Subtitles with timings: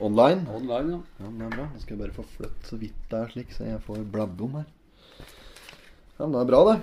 [0.00, 0.46] online.
[0.52, 1.00] Online, ja.
[1.24, 1.66] Ja, det er bra.
[1.72, 4.40] Nå skal jeg bare få flytt så vidt det er slik, så jeg får bladd
[4.46, 4.70] om her.
[6.16, 6.78] Ja, men det er bra, det.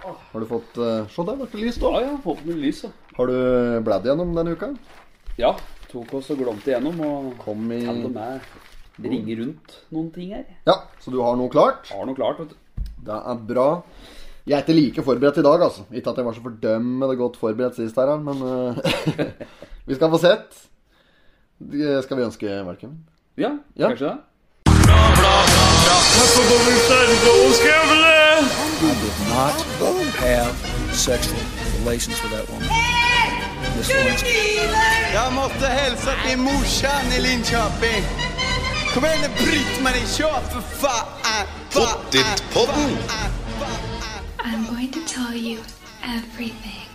[0.00, 2.78] Har du fått uh, Se, der ble det lyst Ja, jeg ja, fått med lys,
[2.86, 2.90] ja.
[3.18, 3.36] Har du
[3.84, 4.70] bladd gjennom denne uka?
[5.36, 5.52] Ja,
[5.90, 8.48] tok oss og glomte igjennom og Kom i hadde med
[9.00, 10.48] ringe rundt noen ting her.
[10.68, 11.88] Ja, så du har noe klart?
[11.92, 12.88] Har noe klart, vet du.
[13.06, 13.68] Det er bra.
[14.48, 15.86] Jeg er ikke like forberedt i dag, altså.
[15.88, 18.76] Ikke at jeg var så fordømmende godt forberedt sist her, men uh,
[19.88, 20.66] vi skal få sett.
[21.60, 22.98] Det Skal vi ønske velkommen?
[23.36, 23.88] Ja, Ja.
[23.88, 24.16] kanskje det.
[29.80, 30.54] not have
[30.92, 31.40] sexual
[31.78, 32.68] relations with that woman.
[33.76, 34.58] Miss Lewinsky.
[35.14, 38.02] Jag måste hälsa till morsan i Linköping.
[38.94, 41.46] Kom igjen, Britt-Marie, kör for faen!
[41.72, 42.96] Pottit-podden.
[44.38, 45.58] I'm going to tell you
[46.02, 46.89] everything.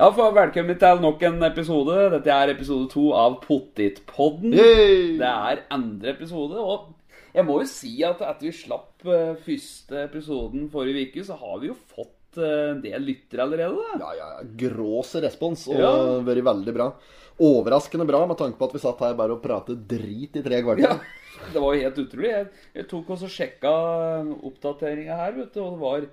[0.00, 1.94] Ja, for velkommen til nok en episode.
[2.14, 4.54] Dette er episode to av Pottitpodden.
[4.56, 6.94] Det er andre episode, og
[7.34, 11.60] jeg må jo si at etter vi slapp uh, første episoden forrige uke, så har
[11.60, 13.76] vi jo fått uh, en del lyttere allerede.
[13.76, 13.98] Da.
[14.00, 14.48] Ja, ja, ja.
[14.62, 15.92] Grås respons, og Ja.
[16.30, 16.88] vært veldig bra.
[17.50, 20.62] Overraskende bra, med tanke på at vi satt her bare og pratet drit i tre
[20.64, 20.96] kvarter.
[20.96, 22.32] Ja, det var jo helt utrolig.
[22.32, 22.48] Jeg,
[22.80, 23.76] jeg tok også sjekka
[24.48, 26.08] oppdateringa her, vet du, og det var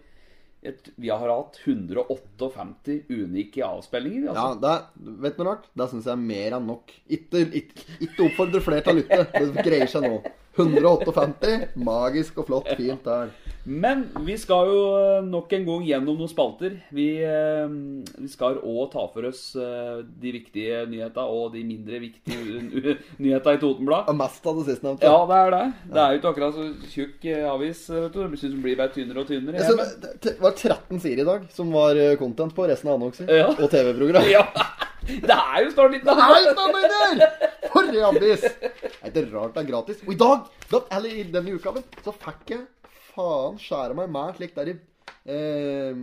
[0.68, 4.30] et, Vi har hatt 158 unike avspillinger.
[4.32, 5.70] Ja, det det, vet du noe rart?
[5.78, 6.94] Det syns jeg er mer enn nok.
[7.08, 9.24] Ikke oppfordre flere til å lytte.
[9.34, 10.20] Det greier seg nå.
[10.58, 11.76] 158.
[11.80, 12.74] Magisk og flott.
[12.78, 13.32] Fint der.
[13.68, 16.78] Men vi skal jo eh, nok en gang gjennom noen spalter.
[16.96, 17.66] Vi, eh,
[18.16, 22.62] vi skal òg ta for oss eh, de viktige nyhetene og de mindre viktige
[23.24, 24.08] nyhetene i Totenblad.
[24.08, 25.12] Og mest av det sistnevnte.
[25.12, 25.64] Ja, det er det.
[25.92, 27.84] Det er jo ikke akkurat så tjukk avis.
[27.92, 28.24] vet du.
[28.24, 29.60] Det synes blir bare tynnere og tynnere.
[29.60, 33.28] Jeg så, det, var 13 sider i dag som var content på resten av annonser.
[33.44, 33.52] Ja.
[33.58, 34.32] Og TV-program.
[34.38, 34.44] Ja,
[35.08, 37.22] det er jo snart litt Nei, standarder!
[37.72, 38.44] For en avis!
[39.08, 40.02] Er det rart det er gratis.
[40.06, 40.40] Og i dag,
[40.72, 42.64] da, eller i denne uka, vel, så fikk jeg
[43.14, 44.76] faen skjære meg med slik der i
[45.34, 45.96] eh,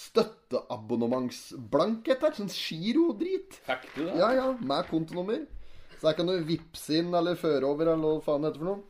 [0.00, 2.32] støtteabonnementsblankett her.
[2.36, 3.52] Sånn girodrit.
[3.66, 4.14] Fikk du det?
[4.20, 5.40] Ja, ja, med kontonummer.
[6.00, 8.70] Så her kan du vippse inn eller føre over eller hva faen det heter for
[8.70, 8.80] noe.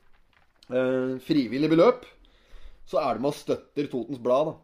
[0.71, 2.01] Eh, frivillig beløp.
[2.87, 4.55] Så er det med og støtter Totens Blad, da.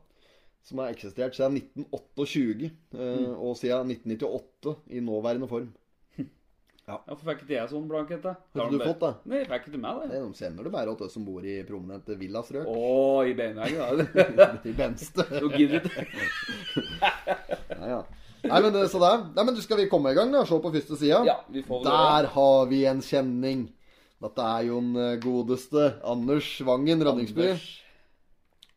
[0.66, 2.70] Som har eksistert siden 1928.
[2.94, 5.70] eh, Og siden 1998 i nåværende form.
[6.86, 8.20] Ja, Hvorfor fikk ikke jeg sånn blankett?
[8.22, 8.36] da?
[8.54, 9.08] Har du fått det?
[9.26, 10.20] Nei, jeg fikk ikke meg det.
[10.22, 12.68] De sender det bare til oss som bor i prominente villastrøk.
[12.70, 14.04] Å, i beinveggen,
[14.36, 14.46] da.
[14.70, 15.24] I Benste.
[15.42, 16.04] Du gidder ikke.
[17.76, 17.98] Ja, ja.
[18.46, 19.24] Nei, men så der.
[19.34, 20.44] Nei, men du skal vi komme i gang, da?
[20.46, 21.18] Se på første sida.
[21.26, 21.90] Ja, vi får det.
[21.90, 23.64] Der har vi en kjenning.
[24.22, 27.48] Dette er jo den eh, godeste Anders Vangen Rønningsby.
[27.50, 27.66] Anders.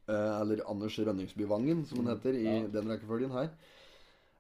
[0.10, 2.58] Eh, eller Anders Rønningsby Vangen, som han heter i Ja.
[2.74, 3.52] den rekkefølgen her.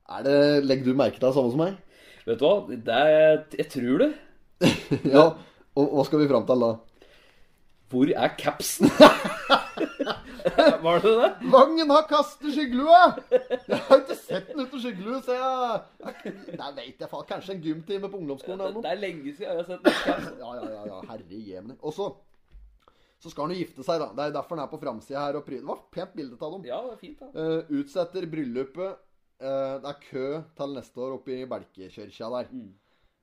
[0.10, 0.36] Er det,
[0.66, 1.78] Legger du merke til det samme som meg?
[2.30, 2.56] Vet du hva?
[2.70, 4.12] Det er, jeg tror det.
[5.16, 5.32] Ja.
[5.80, 6.70] Og hva skal vi fram til da?
[7.90, 8.90] Hvor er capsen?
[10.84, 11.30] Var det det?
[11.52, 13.00] Vangen har kastet skyggelua!
[13.32, 17.28] Jeg har ikke sett den uten skyggelue, så jeg Nei, veit jeg faen.
[17.30, 18.86] Kanskje en gymtime på ungdomsskolen eller noe.
[18.86, 20.32] Det er lenge siden jeg har sett den caps.
[20.40, 21.02] Ja, ja, ja, ja.
[21.10, 21.78] herre jemini.
[21.82, 22.12] Og så
[23.20, 24.14] så skal han jo gifte seg, da.
[24.16, 25.66] Det er derfor han er på framsida her og pryder.
[25.66, 26.68] Det var et pent bilde av dem.
[26.70, 27.32] Ja, det er fint, da.
[27.36, 29.02] Uh, utsetter bryllupet.
[29.40, 30.28] Eh, det er kø
[30.58, 32.50] til neste år oppe i Belkekirka der.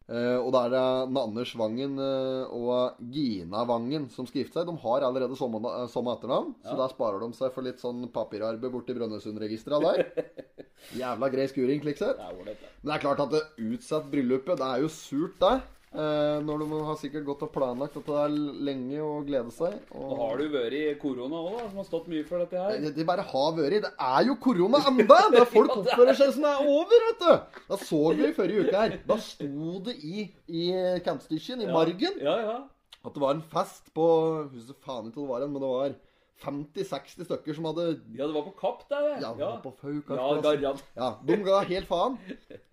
[0.06, 0.76] Eh, og da er
[1.18, 4.70] Anders Vangen uh, og Gina Vangen som skal gifte seg.
[4.70, 5.60] De har allerede samme,
[5.92, 10.04] samme etternavn, så der sparer de seg for litt sånn papirarbeid borti Brønnøysundregistra der.
[11.00, 12.22] Jævla grei skuring, slik sett.
[12.22, 15.56] Men det er klart at det utsatt bryllupet, det er jo surt, det.
[15.96, 18.32] Eh, når du har sikkert gått og planlagt dette der
[18.68, 19.78] lenge og glede seg.
[19.94, 20.10] Og...
[20.10, 22.82] Nå har du vært i korona òg, som har stått mye for dette her.
[22.82, 25.20] Det, det bare har vært Det er jo korona enda!
[25.32, 27.60] Der folk oppfører seg som det er over, vet du!
[27.70, 28.98] Da så vi i forrige uke her.
[29.08, 30.66] Da sto det i, i
[31.06, 32.58] campstitchen, i margen, Ja, ja.
[33.00, 34.06] at det var en fest på
[34.52, 35.96] husker faen ikke hva det var, men det var
[36.44, 39.00] 50-60 stykker som hadde Ja, det var på Kapp, det.
[39.22, 40.82] Ja, det var på Faukas Ja, garant.
[40.96, 42.18] Ja, de ga helt faen.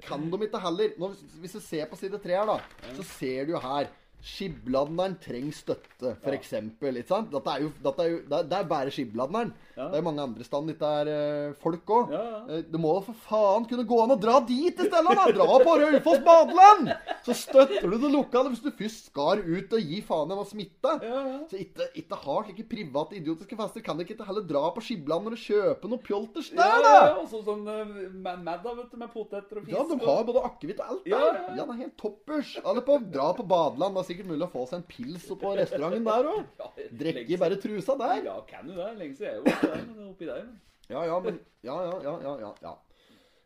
[0.04, 2.60] Kan de ikke heller Nå, hvis- du ser på side tre her, da,
[2.98, 3.88] så ser du jo her
[4.24, 6.96] Skibladneren trenger støtte, for eksempel.
[7.02, 7.32] Ikke sant?
[7.34, 9.52] Dette er jo, dette er jo det, er, det er bare Skibladneren.
[9.76, 9.90] Ja.
[9.92, 12.14] Det er mange andre steder det er eh, folk òg.
[12.14, 12.60] Ja, ja.
[12.72, 15.26] det må da for faen kunne gå an å dra dit i stedet, da!
[15.34, 16.92] Dra på Raufoss badeland!
[17.26, 20.48] Så støtter du det lokale hvis du først skal ut og gi faen i å
[20.48, 20.96] smitte.
[21.04, 21.42] Ja, ja.
[21.52, 23.84] Så ikke, ikke ha slike private idiotiske fester.
[23.84, 26.96] Kan du ikke heller dra på Skibladner og kjøpe noe pjolters Ja, der, ja, da?
[27.10, 27.94] ja, og så sånn uh,
[28.24, 29.76] med da, vet du, med poteter og fisk.
[29.76, 31.12] Ja, de har både akevitt og alt der.
[31.12, 31.66] Ja, Ja, ja, ja.
[31.68, 32.56] det er helt toppers.
[32.64, 33.98] Alle på, dra på badeland.
[33.98, 36.70] Da, sikkert mulig å få seg en pils på restauranten der òg.
[37.02, 38.22] Drikke bare trusa der.
[38.30, 38.94] Ja, kan du det?
[39.02, 40.48] Lenge siden jeg har gjort men oppi der.
[40.94, 42.74] Ja, ja, men Ja, ja, ja, ja.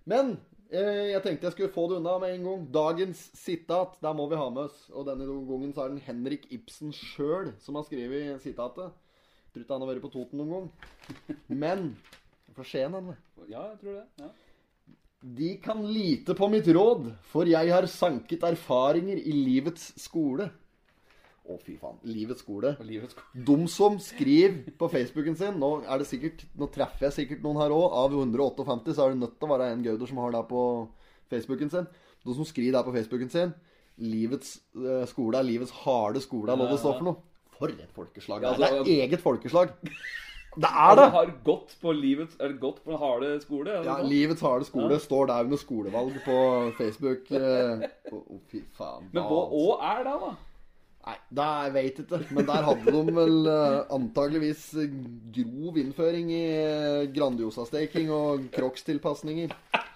[0.08, 0.38] Men
[0.72, 2.64] eh, jeg tenkte jeg skulle få det unna med en gang.
[2.74, 4.86] Dagens sitat, der må vi ha med oss.
[4.94, 8.96] Og denne gangen så er det Henrik Ibsen sjøl som har skrevet sitatet.
[9.52, 11.38] Tror ikke han har vært på Toten noen gang.
[11.50, 11.90] Men
[12.56, 13.14] Fra Skien, han.
[13.46, 14.06] Ja, jeg tror det.
[14.24, 14.34] Ja.
[15.22, 20.46] De kan lite på mitt råd, for jeg har sanket erfaringer i livets skole.
[21.48, 21.96] Å, fy faen.
[22.06, 22.76] Livets skole.
[22.86, 23.44] Livets skole.
[23.48, 27.62] De som skriver på Facebooken sin Nå er det sikkert Nå treffer jeg sikkert noen
[27.62, 27.86] her òg.
[27.96, 30.62] Av 158 så er det nødt til å være en gauder som har det på
[31.32, 31.88] Facebooken sin.
[32.28, 33.56] De som skriver det på Facebooken sin
[33.98, 37.24] Livets eh, skole er livets harde skole, er hva det står for noe.
[37.58, 38.44] For et folkeslag.
[38.44, 39.72] Ja, altså- det er eget folkeslag.
[40.58, 41.04] Det er det!
[41.04, 41.12] det!
[41.14, 43.70] har gått på livets Er det gått på harde skole?
[43.76, 44.10] er Ja, noe?
[44.10, 46.38] Livets harde skole står der under skolevalg på
[46.80, 47.30] Facebook.
[47.38, 49.10] eh, Å, å, fy faen.
[49.14, 49.64] Men hva altså.
[49.64, 50.36] òg er det, da?
[51.08, 52.22] Nei, det jeg vet ikke.
[52.36, 54.64] Men der hadde de vel eh, antageligvis
[55.38, 59.54] grov innføring i eh, Grandiosa-steking og Crocs-tilpasninger.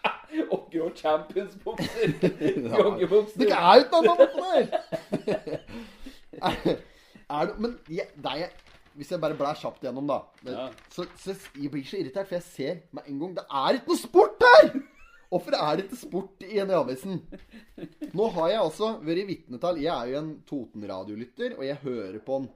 [0.51, 2.13] Og grå champions-bukser.
[2.21, 4.63] Det er jo ikke noe annet på der!
[6.47, 6.77] er,
[7.27, 8.53] er det Men jeg, det er,
[8.97, 10.69] hvis jeg bare blær kjapt gjennom, da det, Ja.
[10.91, 13.87] så, så Jeg blir så irritert, for jeg ser med en gang Det er ikke
[13.93, 14.71] noe sport her!
[15.31, 17.21] Hvorfor er det ikke sport i en avisen?
[18.11, 22.17] Nå har jeg altså vært vitne til Jeg er jo en Toten-radiolytter, og jeg hører
[22.25, 22.49] på en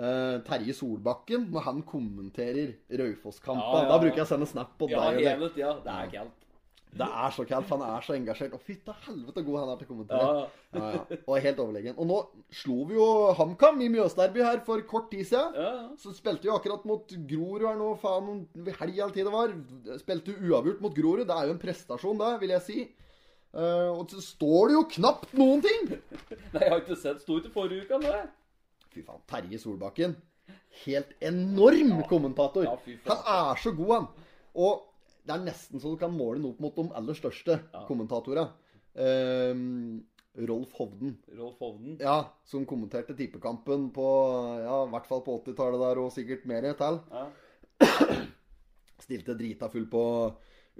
[0.00, 3.62] uh, Terje Solbakken når han kommenterer Raufoss-kampen.
[3.62, 5.22] Ja, ja, Da bruker jeg å sende snap på Ja, deg.
[5.22, 5.52] det.
[5.62, 5.76] Ja.
[5.86, 6.39] Det er kaldt.
[6.90, 8.54] Det er så kaldt, for han er så engasjert.
[8.56, 10.30] Og fytta helvete god han er til å kommentere.
[10.40, 10.46] Ja.
[10.74, 11.18] Ja, ja.
[11.20, 11.94] Og er helt overlegen.
[12.02, 12.16] Og nå
[12.60, 13.06] slo vi jo
[13.38, 15.54] HamKam i Mjøsderby her for kort tid siden.
[15.54, 15.70] Ja.
[16.00, 18.42] Så spilte vi akkurat mot Grorud her nå, faen,
[18.80, 19.54] helg all tid det var.
[20.02, 21.28] Spilte uavgjort mot Grorud.
[21.30, 22.88] Det er jo en prestasjon, det, vil jeg si.
[23.50, 25.88] Uh, og så står det jo knapt noen ting!
[26.54, 28.20] Nei, jeg har ikke sett Sto ikke forrige uke, det.
[28.94, 30.18] Fy faen, Terje Solbakken.
[30.84, 32.66] Helt enorm kommentator.
[33.06, 34.06] Han er så god, han.
[34.58, 34.86] Og
[35.26, 37.58] det er nesten så du kan måle den opp mot de aller største
[37.88, 38.48] kommentatorene.
[38.94, 40.00] Um,
[40.38, 41.16] Rolf Hovden.
[41.36, 41.96] Rolf Hovden.
[42.00, 44.06] Ja, som kommenterte tippekampen på
[44.62, 47.00] Ja, i hvert fall på 80-tallet der, og sikkert mer til.
[47.10, 47.24] Ja.
[49.04, 50.04] Stilte drita full på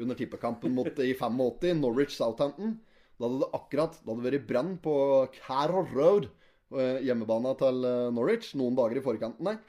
[0.00, 2.78] under tippekampen mot, i 85, Norwich Southampton.
[3.18, 4.94] Da hadde det akkurat Da hadde det vært brann på
[5.42, 6.30] Carroll Road,
[6.72, 9.60] eh, hjemmebana til eh, Norwich, noen dager i forkanten der.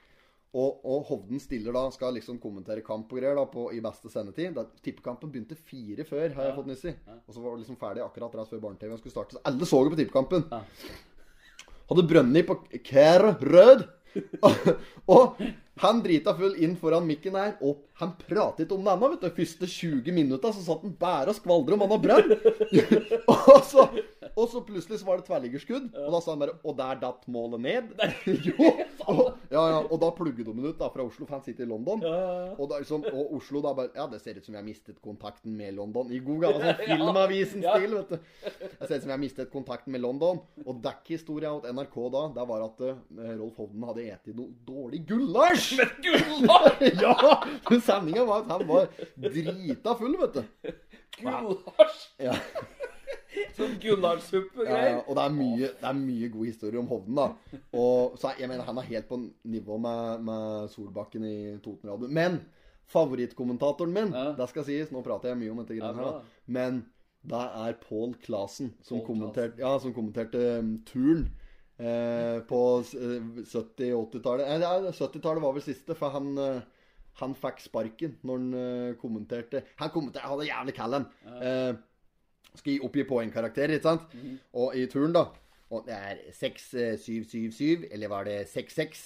[0.52, 4.12] Og, og Hovden stiller da, skal liksom kommentere kamp og greier da, på, i beste
[4.12, 4.52] sendetid.
[4.58, 6.94] Da, tippekampen begynte fire før, har jeg fått nyss i.
[7.22, 9.38] Og så var det liksom ferdig akkurat rett før barne-TV skulle starte.
[9.38, 10.44] Så alle så jo på tippekampen.
[11.92, 13.88] Hadde brønnet på Kær Rød.
[15.16, 15.40] og
[15.80, 19.30] han drita full inn foran mikken her, og han pratet om det ennå, vet du.
[19.38, 22.34] Første 20 minutta så satt han bare og skvaldra om han har brann.
[23.32, 23.86] og, så,
[24.34, 27.28] og så plutselig så var det tverrliggerskudd, og da sa han bare Og der datt
[27.32, 27.94] målet ned.
[28.50, 28.72] jo!
[29.10, 31.66] Og, ja, ja, og da plugget de den ut da fra Oslo, for han sitter
[31.66, 32.04] i London.
[32.04, 35.00] Og, da liksom, og Oslo da bare Ja, det ser ut som jeg har mistet
[35.04, 36.12] kontakten med London.
[36.12, 38.18] I god gammel altså, Filmavisen-stil, vet du.
[38.82, 40.42] Det ser ut som jeg har mistet kontakten med London.
[40.66, 42.94] Og dekkhistoria til NRK da, det var at uh,
[43.40, 45.61] Rolf Hovden hadde spist noe dårlig gulasj!
[46.06, 46.86] Gulasj!
[47.02, 47.16] ja!
[47.86, 50.72] Sendinga var at han var drita full, vet du.
[51.22, 52.06] Gulasj!
[52.22, 52.36] Ja.
[53.56, 54.98] Sånn gulasjsuppe-greier.
[54.98, 57.60] Ja, og det er, mye, det er mye god historie om Hovden, da.
[57.80, 62.12] Og, så jeg mener, Han er helt på nivå med, med Solbakken i Totenradioen.
[62.16, 62.40] Men
[62.92, 64.32] favorittkommentatoren min, Ja.
[64.36, 66.42] det skal sies, nå prater jeg mye om dette greiene her, da.
[66.48, 66.82] Men
[67.24, 71.30] det er Pål Clasen som, Paul kommenterte, ja, som kommenterte um, turn.
[71.82, 72.62] Eh, på
[72.94, 74.46] eh, 70- og 80-tallet.
[74.46, 76.60] Eh, ja, 70-tallet var vel siste, for han eh,
[77.20, 81.08] han fikk sparken når han eh, kommenterte Han kommenterte, han hadde jævlig callen.
[81.42, 81.72] Eh,
[82.52, 84.14] skal gi oppgi poengkarakter, ikke sant?
[84.60, 85.26] Og i turen, da.
[85.72, 89.04] Og det er 6-7-7-7, eller var det 6-6?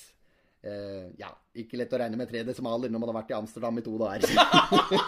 [0.65, 3.77] Eh, ja, ikke lett å regne med tre desimaler når man har vært i Amsterdam
[3.77, 4.33] i to dager.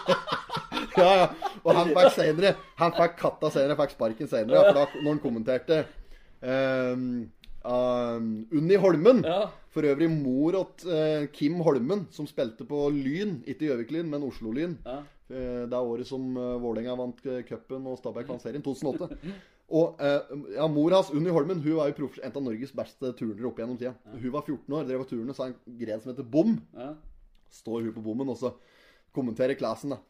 [1.02, 1.24] ja, ja.
[1.64, 5.24] Og han fikk senere Han fikk katta senere, fikk sparken senere, for da, når han
[5.24, 5.80] kommenterte
[6.38, 7.08] um,
[7.68, 9.22] um, Unni Holmen.
[9.26, 9.46] Ja.
[9.74, 13.42] For øvrig mor til Kim Holmen, som spilte på Lyn.
[13.46, 14.78] Ikke Gjøvik-Lyn, men Oslo-Lyn.
[14.86, 15.02] Ja.
[15.28, 18.64] Uh, Det er året som uh, Vålerenga vant eh, cupen og Stabæk vant serien.
[18.68, 19.10] 2008.
[19.68, 23.50] Og eh, ja, Mor hans, Unni Holmen, hun var jo en av Norges beste turnere
[23.50, 23.92] opp gjennom tida.
[24.14, 26.54] Hun var 14 år, drev og turnet, så en gren som heter Bom.
[26.72, 26.94] Ja.
[27.52, 28.54] Står hun på bommen, og så
[29.16, 30.00] kommenterer classen, da.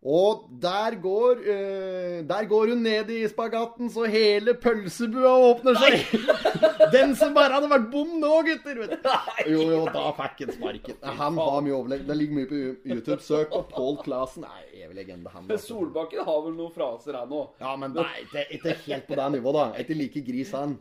[0.00, 6.14] Og der går uh, Der går hun ned i spagaten, så hele pølsebua åpner seg.
[6.94, 8.80] Den som bare hadde vært bom nå, gutter!
[8.80, 9.10] Vet du.
[9.52, 10.96] Jo, jo, da fikk han sparken.
[11.20, 12.06] Han har mye overlegg.
[12.08, 13.20] Det ligger mye på YouTube.
[13.22, 14.46] Søk på Paul Clasen.
[14.48, 15.44] Nei, evig legende, han.
[15.44, 15.74] Men altså.
[15.74, 17.60] Solbakken har vel noen fraser, han òg.
[17.60, 19.84] Ja, men det er ikke, ikke helt på det nivået, da.
[19.84, 20.78] Ikke like gris, han.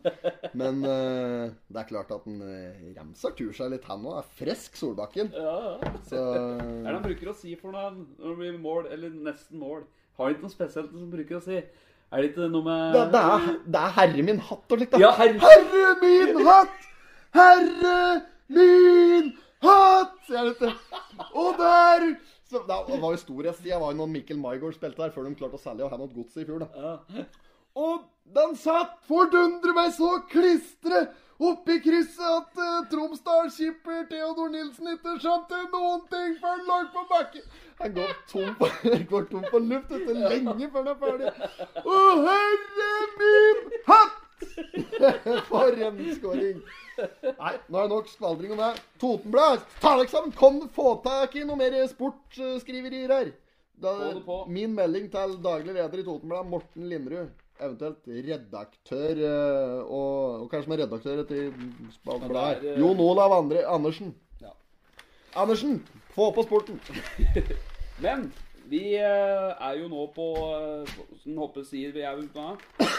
[0.57, 4.21] Men uh, det er klart at han uh, remser tur seg litt, han òg.
[4.23, 5.33] Er frisk, Solbakken.
[5.35, 5.93] Ja, ja.
[6.07, 9.59] Så er det han bruker å si for noe når det blir mål, eller nesten
[9.61, 9.83] mål?
[10.19, 11.59] Har ikke noe spesielt som bruker å si?
[12.09, 14.91] Er det ikke noe med Det, det, er, det er herre min hatt og slikt.
[14.95, 15.01] da.
[15.03, 16.87] Ja, herre- herre min hatt!
[17.37, 17.99] Herre
[18.49, 19.29] min
[19.63, 20.15] hatt!
[20.29, 20.73] Jeg vet det.
[21.37, 22.07] Og der
[22.49, 23.75] så, Det var jo storhetstida.
[23.75, 25.99] Det var jo når Mikkel Maigård spilte der, før de klarte å selge og ha
[26.01, 26.63] noe gods i fjor.
[26.65, 27.25] da.
[27.77, 27.99] Og
[28.33, 31.03] den satt fordundre meg så klistre
[31.39, 37.03] oppi krysset at uh, Tromsdal-skipper Theodor Nilsen ikke skjønte noen ting før han lå på
[37.11, 37.45] bakken.
[37.79, 38.69] Han går tom på,
[39.11, 41.33] går tom på luft etter lenge før han er ferdig.
[41.83, 42.91] Å, herre
[43.21, 44.25] min hatt!
[45.49, 46.61] For en skåring.
[46.99, 48.71] Nei, nå er det nok skvaldring om det.
[49.01, 50.33] Totenblad, ta deg sammen!
[50.35, 53.31] Kom, få tak i noe mer sportsskriverier her.
[53.79, 53.93] Da,
[54.51, 57.31] min melding til daglig leder i Totenblad, Morten Linderud.
[57.59, 61.49] Eventuelt redaktør, eh, og, og kanskje med redaktør etter
[62.05, 62.37] bladet her.
[62.39, 64.13] er, eh, Jon Olav Andre, Andersen.
[64.41, 64.53] Ja.
[65.35, 65.81] Andersen,
[66.15, 66.79] få på sporten!
[68.05, 68.29] Men
[68.69, 72.45] vi eh, er jo nå på Hvordan Hoppe sier, vi er ute på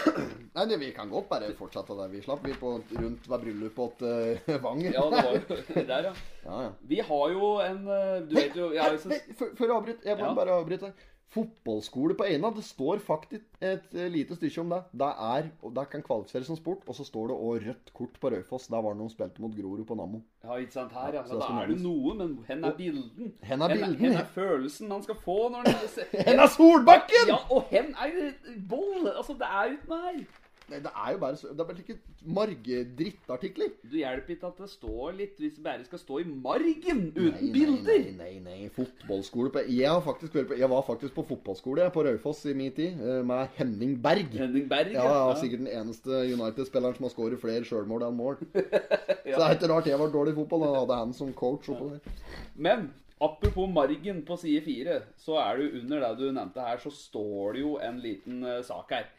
[0.55, 2.43] Nei, det, vi kan godt bare fortsette der vi slapp.
[2.45, 4.91] Vi på rundt ved bryllupet til uh, Vanger.
[4.97, 5.61] Ja, det var jo
[5.93, 6.13] der, ja.
[6.45, 6.71] ja, ja.
[6.91, 7.81] Vi har jo en
[8.29, 10.33] Du vet jo jeg hei, har hei, før- Før jeg avbryter, jeg må Ja.
[10.43, 10.91] bare avbryte.
[11.31, 12.49] Fotballskole på Eina.
[12.51, 14.81] Det står faktisk et eh, lite stykke om det.
[14.99, 15.47] Det er,
[15.77, 16.83] det kan kvalifiseres som sport.
[16.87, 18.67] Og så står det òg rødt kort på Raufoss.
[18.71, 20.19] Der var det noen spilte mot Grorud på Nammo.
[20.43, 21.23] Ja, ikke sant her, ja.
[21.27, 23.33] Så da er det noe, men hen er bilden?
[23.47, 25.89] Hen er bilden, Hen er følelsen han skal få når han
[26.27, 27.31] Hen er Solbakken!
[27.31, 28.31] Ja, og hen er
[28.69, 29.07] boll!
[29.15, 30.23] Altså, det er uten her.
[30.71, 31.97] Nei, det er jo bare Det er bare ikke
[32.37, 33.73] marge-drittartikler.
[33.83, 37.35] Du hjelper ikke at det står litt hvis det bare skal stå i margen uten
[37.35, 38.05] Nei, bilder.
[38.21, 42.45] Nei, nei, nei, fotballskole på Jeg, har faktisk jeg var faktisk på fotballskole på Raufoss
[42.51, 44.31] i min tid, eh, med Henning Berg.
[44.39, 48.39] Henning Berg, Ja, ja, sikkert den eneste United-spilleren som har skåret flere sjølmål enn mål.
[48.51, 50.65] Så det er ikke rart jeg var dårlig i fotball.
[50.67, 52.19] Da hadde han som coach oppå der.
[52.55, 52.89] Men
[53.21, 56.91] apropos margen på side fire, så er det jo under det du nevnte her, så
[56.93, 59.09] står det jo en liten eh, sak her.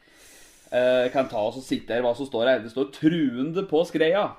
[0.72, 2.62] Eh, kan ta oss og sitte her hva som står her.
[2.62, 4.30] Det står 'truende på skreia'.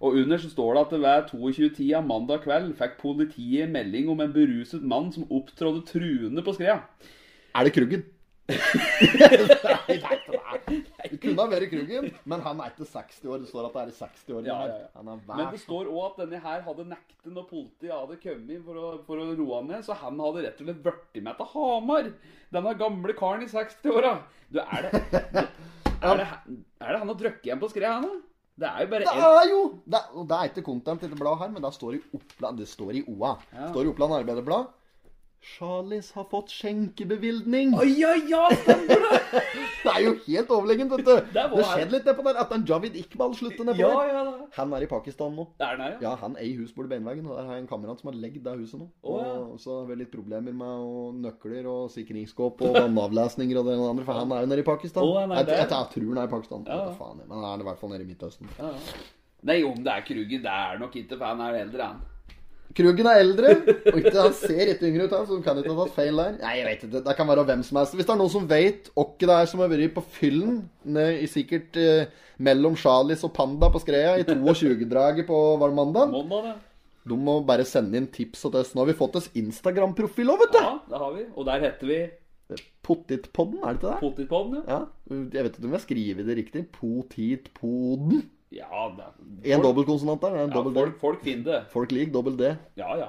[0.00, 4.32] Og under så står det at ved 22-tida mandag kveld fikk politiet melding om en
[4.32, 6.80] beruset mann som opptrådde truende på skreia.
[7.54, 8.04] Er det Kruggen?
[8.50, 11.08] Nei, nei, nei.
[11.10, 13.42] Du kunne ha vært Kruggen, men han er ikke 60 år.
[13.42, 14.48] Det står at det er i 60 år.
[14.48, 15.02] Ja, ja, ja.
[15.04, 18.88] Men det står òg at denne her hadde nektet når politiet hadde kommet for å,
[19.06, 19.84] for å roe ned.
[19.86, 22.10] Så han hadde rett og slett blitt med til Hamar.
[22.54, 24.16] Denne gamle karen i 60-åra.
[24.50, 25.46] Du, er det
[26.00, 26.26] Er det,
[26.80, 28.18] er det han har drukket igjen på skreia, han da?
[28.60, 31.42] Det er jo bare Det er jo det, det er ikke content i det bladet
[31.44, 33.34] her, men det står i Oppland Det står i OA.
[33.52, 33.62] Ja.
[33.62, 34.70] Det står i Oppland Arbeiderblad.
[35.40, 37.72] Charlies har fått skjenkebevilgning.
[37.80, 39.20] Oi, ja, ja, stemmer det!
[39.84, 41.12] Det er jo helt overlegent, vet du.
[41.36, 42.40] Det Det skjedde litt nedpå der.
[42.42, 44.10] At den Javid Iqbal slutter nedpå Ja, der.
[44.12, 44.48] ja, ja.
[44.58, 45.46] Han er i Pakistan nå.
[45.56, 45.94] Det er ja.
[46.04, 48.42] Ja, han eier hus borti Beinveggen, og der har jeg en kamerat som har legd
[48.44, 48.90] det huset nå.
[49.00, 49.38] Oh, ja.
[49.54, 53.78] Og så har vi litt problemer med og nøkler og sikringsskåp og vannavlesninger og det
[53.80, 55.08] andre, for han er jo nede i Pakistan.
[55.08, 56.68] Oh, er jeg, jeg, jeg, tror han er i Pakistan.
[56.68, 56.82] Ja.
[56.90, 58.52] Vet faen, men han er i hvert fall nede i Midtøsten.
[58.60, 58.74] ja.
[59.48, 62.00] Nei, om det er Kruggen, det er nok ikke, for han er eldre, han.
[62.76, 63.52] Kruggen er eldre,
[63.90, 66.36] og ikke, han ser litt yngre ut, han, så kan ikke ha tatt feil der.
[66.38, 67.96] Nei, jeg vet ikke, det kan være hvem som helst.
[67.98, 70.60] Hvis det er noen som vet hvem det er som har vært på fyllen,
[71.32, 72.06] sikkert eh,
[72.38, 76.14] mellom Charlies og Panda på Skreia i 22-draget på var mandag,
[77.10, 78.74] de må bare sende inn tips til oss.
[78.76, 80.62] Nå har vi fått oss Instagram-profil òg, vet du!
[80.62, 81.28] Ja, det har vi.
[81.34, 82.00] Og der heter vi
[82.82, 83.98] Pottitpodden, er det ikke det?
[84.02, 84.78] Potetpodden, ja.
[84.80, 86.62] Ja, jeg vet ikke om jeg skriver det riktig.
[86.74, 88.24] Potitpoden.
[88.50, 90.34] Ja, det En dobbeltkonsonant der.
[90.34, 91.60] En Ja, dobbel folk, folk finner det.
[91.72, 92.56] Folk liker dobbel D.
[92.76, 93.08] Ja, ja.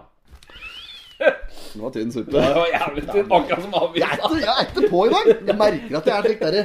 [1.73, 2.31] Det var tynn suppe.
[2.33, 4.07] Det var jævlig tynt, akkurat som avisa.
[4.41, 5.29] jeg er ikke på i dag.
[5.47, 6.63] Jeg merker at jeg er slik derre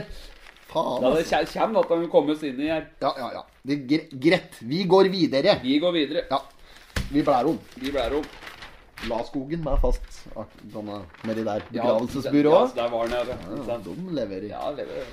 [0.67, 2.87] Faen, Ja, det kommer at de kommer oss inn i her.
[3.01, 3.43] Ja, ja, ja.
[3.67, 4.59] Det er gre- greit.
[4.61, 5.59] Vi går videre.
[5.63, 6.25] Vi går videre.
[6.31, 6.41] Ja.
[7.13, 7.59] Vi blærer om.
[7.77, 8.25] Vi blærer om.
[9.09, 10.25] La skogen være fast.
[10.73, 11.63] Denne nedi der.
[11.71, 12.75] Begravelsesbyrået.
[12.77, 13.39] Ja, der var den, ja.
[13.69, 14.49] Ja, de leverer.
[14.51, 15.07] Ja, lever.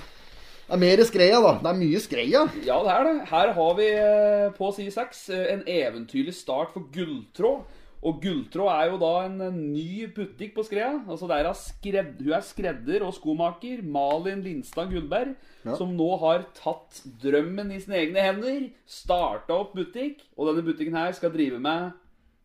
[0.64, 1.54] Det er mer skreia, da.
[1.60, 2.42] Det er mye skreia.
[2.64, 3.16] Ja, det er det.
[3.34, 7.80] Her har vi eh, på side 6 en eventyrlig start for Gulltråd.
[8.04, 10.94] Og Gulltråd er jo da en eh, ny butikk på Skrea.
[11.04, 13.84] Altså der er skred, Hun er skredder og skomaker.
[13.84, 15.36] Malin Lindstad Gullberg.
[15.64, 15.76] Ja.
[15.80, 18.70] Som nå har tatt drømmen i sine egne hender.
[18.88, 20.24] Starta opp butikk.
[20.38, 21.92] Og denne butikken her skal drive med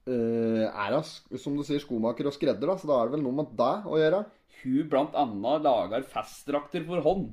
[0.09, 1.05] Uh, er hun,
[1.37, 3.85] som du sier, skomaker og skredder, da, så da er det vel noe med deg
[3.85, 4.23] å gjøre?
[4.63, 7.27] Hun blant annet lager festdrakter for hånd.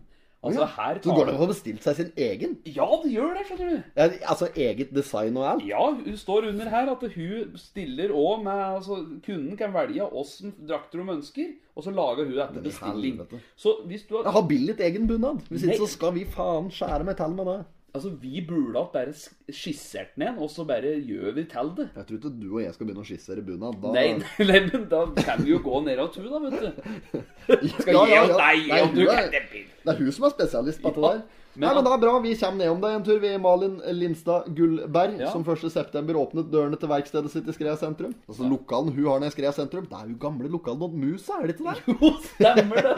[0.45, 2.55] Altså her Så går det an å få bestilt seg sin egen?
[2.69, 3.91] Ja, det gjør det, skjønner du.
[3.99, 5.67] Ja, altså eget design og alt?
[5.67, 10.55] Ja, hun står under her at hun stiller òg med altså, Kunden kan velge åssen
[10.67, 13.17] drakter hun ønsker, og så lager hun etter bestilling.
[13.19, 13.41] helvete.
[13.59, 15.41] Så hvis du Jeg har har billig egen bunad.
[15.49, 17.59] Hvis ikke så skal vi faen skjære til med det.
[17.95, 19.13] Altså, vi burde hatt bare
[19.55, 21.85] skissert den igjen, og så bare gjør vi til det.
[21.95, 23.77] Jeg tror ikke du og jeg skal begynne å skissere bunad.
[23.83, 23.93] Da...
[23.95, 24.05] Nei,
[24.49, 27.23] nei, men da kan vi jo gå ned av tur, da, vet du.
[27.79, 28.37] Skal Ja, ja, ja.
[28.41, 31.23] Nei, og du er- det Det er hun som er spesialist på dette der.
[31.55, 32.13] Men Nei, men det er bra.
[32.19, 33.19] Vi kommer ned om det en tur.
[33.23, 35.31] Vi Malin Lindstad Gullberg, Ja.
[35.31, 36.15] som 1.9.
[36.19, 38.13] åpnet dørene til verkstedet sitt i Skrea sentrum.
[38.27, 41.47] Altså Lokalen hun har nede i Skrea sentrum, det er jo gamle lokalen Musa, er
[41.47, 41.95] det ikke det?
[41.95, 42.95] Jo, stemmer det.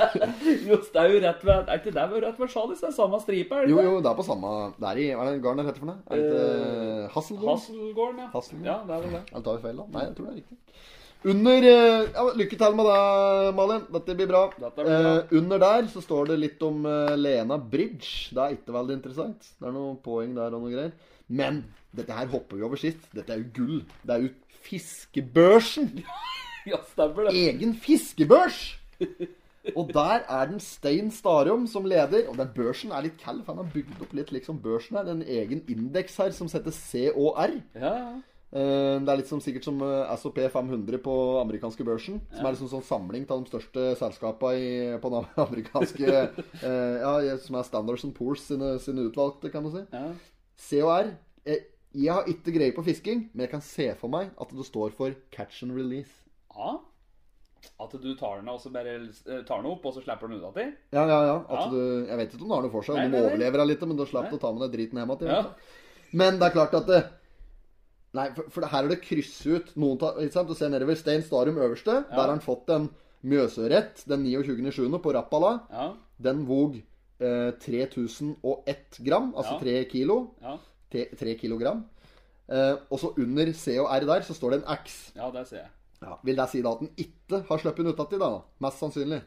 [0.70, 2.80] Jo, det er jo rett ved Er ikke det rett ved Sjalis?
[2.80, 3.82] Det er samme stripe, er det ikke?
[3.84, 5.90] jo, jo, det er på samme Det er i Hva er det garden heter for
[5.90, 5.98] noe?
[6.06, 7.58] Er det ikke Hasselgården?
[7.60, 8.28] Hasselgården, ja.
[8.34, 8.66] Hasselgården.
[8.70, 9.22] Ja, det er vel det.
[9.32, 9.86] Eller tar vi feil, da?
[9.96, 10.58] Nei, jeg tror det er riktig.
[11.28, 13.00] Under eh, ja, Lykke til med det,
[13.58, 13.82] Malin.
[13.92, 14.46] Dette blir bra.
[14.56, 15.12] Dette blir bra.
[15.18, 18.30] Eh, under der så står det litt om uh, Lena Bridge.
[18.32, 19.50] Det er ikke veldig interessant.
[19.60, 20.94] Det er noen poeng der og noe greier.
[21.28, 21.62] Men
[21.96, 23.04] dette her hopper vi over sist.
[23.12, 23.82] Dette er jo gull.
[24.06, 24.34] Det er jo
[24.68, 25.92] fiskebørsen.
[26.68, 27.38] Ja, stemmer det.
[27.40, 28.58] Egen fiskebørs!
[29.72, 32.26] Og der er den Stein Starum som leder.
[32.28, 35.08] Og den børsen er litt kald, for han har bygd opp litt liksom børsen her.
[35.08, 37.56] En egen indeks her som setter C og R.
[37.80, 38.12] Ja, ja.
[38.52, 42.20] Eh, Det er litt som, sikkert som eh, SOP 500 på amerikanske børsen.
[42.34, 44.70] Som er liksom sånn samling av de største selskapene i,
[45.02, 49.70] på den amerikanske eh, Ja, som er Standards and Poors sine, sine utvalgte, kan du
[49.76, 49.84] si.
[49.94, 50.10] ja.
[50.60, 51.12] C og
[51.48, 51.62] eh,
[51.94, 54.92] Jeg har ikke greie på fisking, men jeg kan se for meg at det står
[54.98, 56.12] for catch and release.
[56.56, 56.78] ja.
[57.80, 58.92] At du tar den, bare
[59.44, 60.70] tar den opp, og så slipper den unna til?
[60.96, 61.34] Ja, ja, ja.
[61.44, 61.66] At Ja.
[61.68, 62.96] Du, jeg vet ikke om du har noe for seg.
[62.96, 63.20] Om nei.
[63.20, 65.50] overlever litt, men du slipper å ta med deg driten hjem igjen.
[66.16, 67.00] Men det er klart at det,
[68.12, 70.48] Nei, for, for her er det kryss ut noen ta, ikke sant?
[70.50, 72.00] Du ser nedover Stein Starum øverste.
[72.10, 72.88] Der har han fått en
[73.22, 74.98] Mjøsørett den 29.7.
[75.04, 75.52] på Rappala.
[75.70, 75.88] Ja.
[76.18, 76.78] Den vog
[77.20, 79.60] eh, 3001 gram, altså Ja.
[79.60, 80.16] 3 kilo.
[80.42, 80.56] Ja,
[80.90, 81.84] 3 kilogram.
[82.50, 85.12] Eh, og så under C og R der så står det en X.
[85.16, 85.68] ja det ser jeg.
[86.02, 86.16] Ja.
[86.24, 88.30] Vil det si da at den ikke har sluppet den utati, da?
[88.60, 89.20] Mest sannsynlig.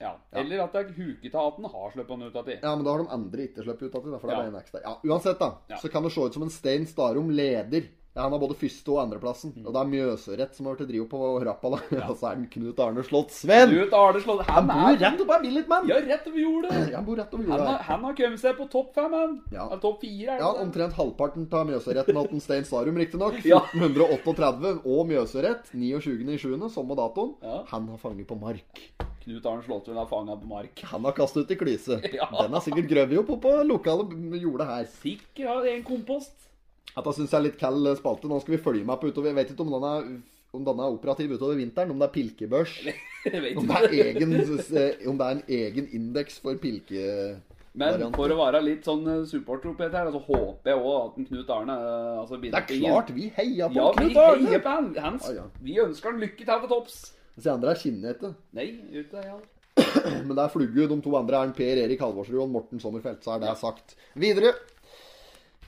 [0.00, 0.14] Ja.
[0.32, 2.48] Eller at det er huket av at den har sluppet den ut av.
[2.48, 4.50] Ja, men da har de andre ikke sluppet utati, Ja.
[4.50, 4.80] der.
[4.82, 5.76] Ja, uansett, da, Ja.
[5.76, 7.84] så kan det se ut som en Stein Starum leder.
[8.16, 9.52] Ja, Han har både første- og andreplassen.
[9.52, 9.66] Mm.
[9.66, 11.80] Og det er Mjøsørett som har vært drive på Rappala.
[12.08, 13.74] og så er den Knut Arne Slottsvenn.
[13.74, 15.90] Knut Arne Slått Han Han bor er rett oppe av Billigmann!
[15.90, 16.72] Ja, rett over jordet.
[16.96, 17.82] Han bor rett over Han her.
[17.90, 19.34] han har kommet seg på topp fem, han.
[19.52, 19.68] Ja.
[19.82, 23.36] Topp fire, er Ja, omtrent halvparten av Mjøsøretten til Stein Starum, riktignok.
[23.52, 23.60] Ja.
[23.76, 27.34] 1438 og Mjøsørett 29.7., samme datoen.
[27.44, 27.60] Ja.
[27.74, 28.82] Han har fanget på mark.
[29.26, 30.80] Knut Arne Slåttun har fanga på mark.
[30.92, 32.00] Han har kastet ut i klyse.
[32.14, 32.28] Ja.
[32.40, 34.06] Den har sikkert grøvet opp på lokale
[34.40, 34.84] jordet her.
[35.02, 36.34] Sikkert har en kompost.
[36.94, 38.30] Dette syns jeg er litt kald spalte.
[38.30, 39.32] Nå skal vi følge med på utover.
[39.32, 40.06] Jeg vet ikke om den er,
[40.56, 42.78] om den er operativ utover vinteren, om det er pilkebørs.
[43.26, 47.08] Om det er, egen, eh, om det er en egen indeks for pilke...
[47.76, 51.74] Men for å være litt sånn eh, supporter så håper jeg òg at Knut Arne
[51.74, 54.46] eh, altså Det er klart vi heier på Ja, vi Knut Arne!
[54.46, 54.88] heier på han.
[54.94, 55.18] han.
[55.26, 55.48] Ja, ja.
[55.60, 56.96] Vi ønsker han lykke til til topps.
[57.36, 58.32] Disse andre er skinnhete.
[58.56, 59.36] Nei, ute ja.
[60.24, 60.86] Men det er flugge.
[60.88, 63.20] De to andre er en Per Erik Halvorsrud og Morten Sommerfelt.
[63.26, 63.96] Så er det sagt.
[64.16, 64.54] Videre.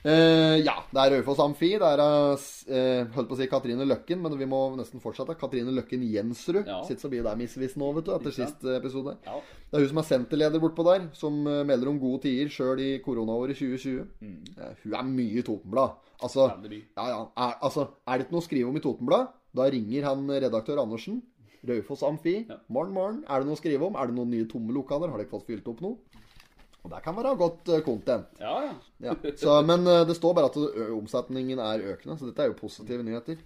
[0.07, 1.73] Eh, ja, det er Raufoss Amfi.
[1.81, 5.35] Det er eh, holdt på å si Katrine Løkken, men vi må nesten fortsette.
[5.39, 6.61] Katrine Løkken Jensrud.
[6.63, 6.79] Ja.
[6.87, 9.17] Sitter så mye der misvisende nå, vet du, etter sist episode.
[9.27, 9.39] Ja.
[9.69, 12.79] Det er hun som er senterleder bortpå der, som eh, melder om gode tider sjøl
[12.83, 14.05] i koronaåret 2020.
[14.23, 15.97] Eh, hun er mye i Totenblad.
[16.19, 16.63] Altså, Mm.
[16.97, 20.03] Ja, ja, er, altså, er det ikke noe å skrive om i Totenblad, da ringer
[20.09, 21.21] han redaktør Andersen.
[21.67, 22.45] Raufoss Amfi.
[22.47, 22.55] Ja.
[22.71, 23.17] Morgen, morgen.
[23.27, 23.95] Er det noe å skrive om?
[23.99, 25.11] Er det noen nye tomme lokaler?
[25.11, 25.97] Har dere fått fylt opp noe?
[26.83, 28.39] Og det kan være godt eh, content.
[28.39, 28.73] Ja, ja.
[29.03, 29.15] Ja.
[29.37, 33.03] Så, men eh, det står bare at omsetningen er økende, så dette er jo positive
[33.03, 33.41] nyheter.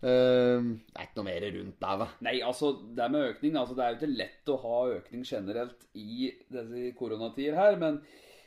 [0.00, 2.06] Uh, det er ikke noe mer rundt der, hva?
[2.24, 5.82] Nei, altså, det med økning altså, Det er jo ikke lett å ha økning generelt
[5.92, 7.98] i disse koronatider her, men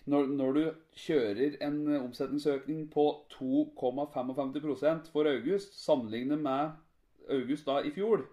[0.09, 0.63] når, når du
[0.97, 6.73] kjører en omsetningsøkning på 2,55% for august, sammenlignet med
[7.37, 8.25] august da i fjor,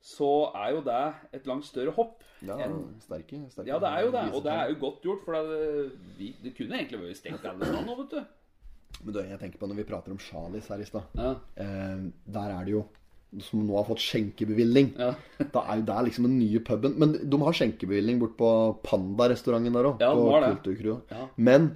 [0.00, 0.98] så er jo det
[1.34, 2.22] et langt større hopp.
[2.46, 3.66] Ja, enn- sterke, sterke.
[3.66, 4.24] ja, det er jo det.
[4.34, 7.66] Og det er jo godt gjort, for det, vi, det kunne egentlig vært stengt alle
[7.66, 8.20] steder nå, vet du.
[9.04, 11.02] Men du, jeg tenker på når vi prater om Charlies her i stad.
[11.18, 11.32] Ja.
[11.60, 12.06] Eh,
[12.38, 12.84] der er det jo
[13.44, 14.94] Som nå har fått skjenkebevilling.
[14.96, 15.10] Ja.
[15.52, 16.94] Da er jo der liksom den nye puben.
[16.98, 18.48] Men de har skjenkebevilling bort på
[18.86, 20.00] Panda-restauranten der òg.
[20.00, 20.30] Ja, på.
[20.46, 21.02] Kulturkrua.
[21.12, 21.26] Ja.
[21.36, 21.68] Men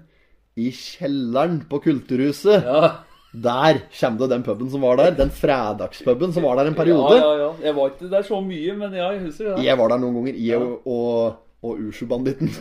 [0.56, 3.04] i kjelleren på Kulturhuset Ja.
[3.32, 5.14] Der kommer det den puben som var der.
[5.16, 7.16] Den fredagspuben som var der en periode.
[7.16, 7.52] ja, ja.
[7.62, 9.64] Jeg var ikke der så mye, men ja, jeg husker det.
[9.64, 12.52] Jeg var der noen ganger, jeg og, og, og Ushu-banditten.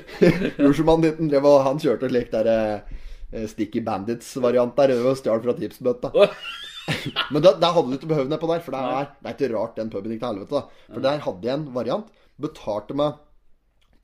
[0.68, 6.12] Ushu-banditten han kjørte slik der eh, Sticky Bandits-variant der og stjal fra tipsbøtta.
[7.32, 9.56] Men da, der hadde du ikke behøvd på der, for det er, det er ikke
[9.56, 10.62] rart den puben gikk til helvete.
[10.62, 12.06] da For der hadde jeg en variant.
[12.40, 13.18] Betalte meg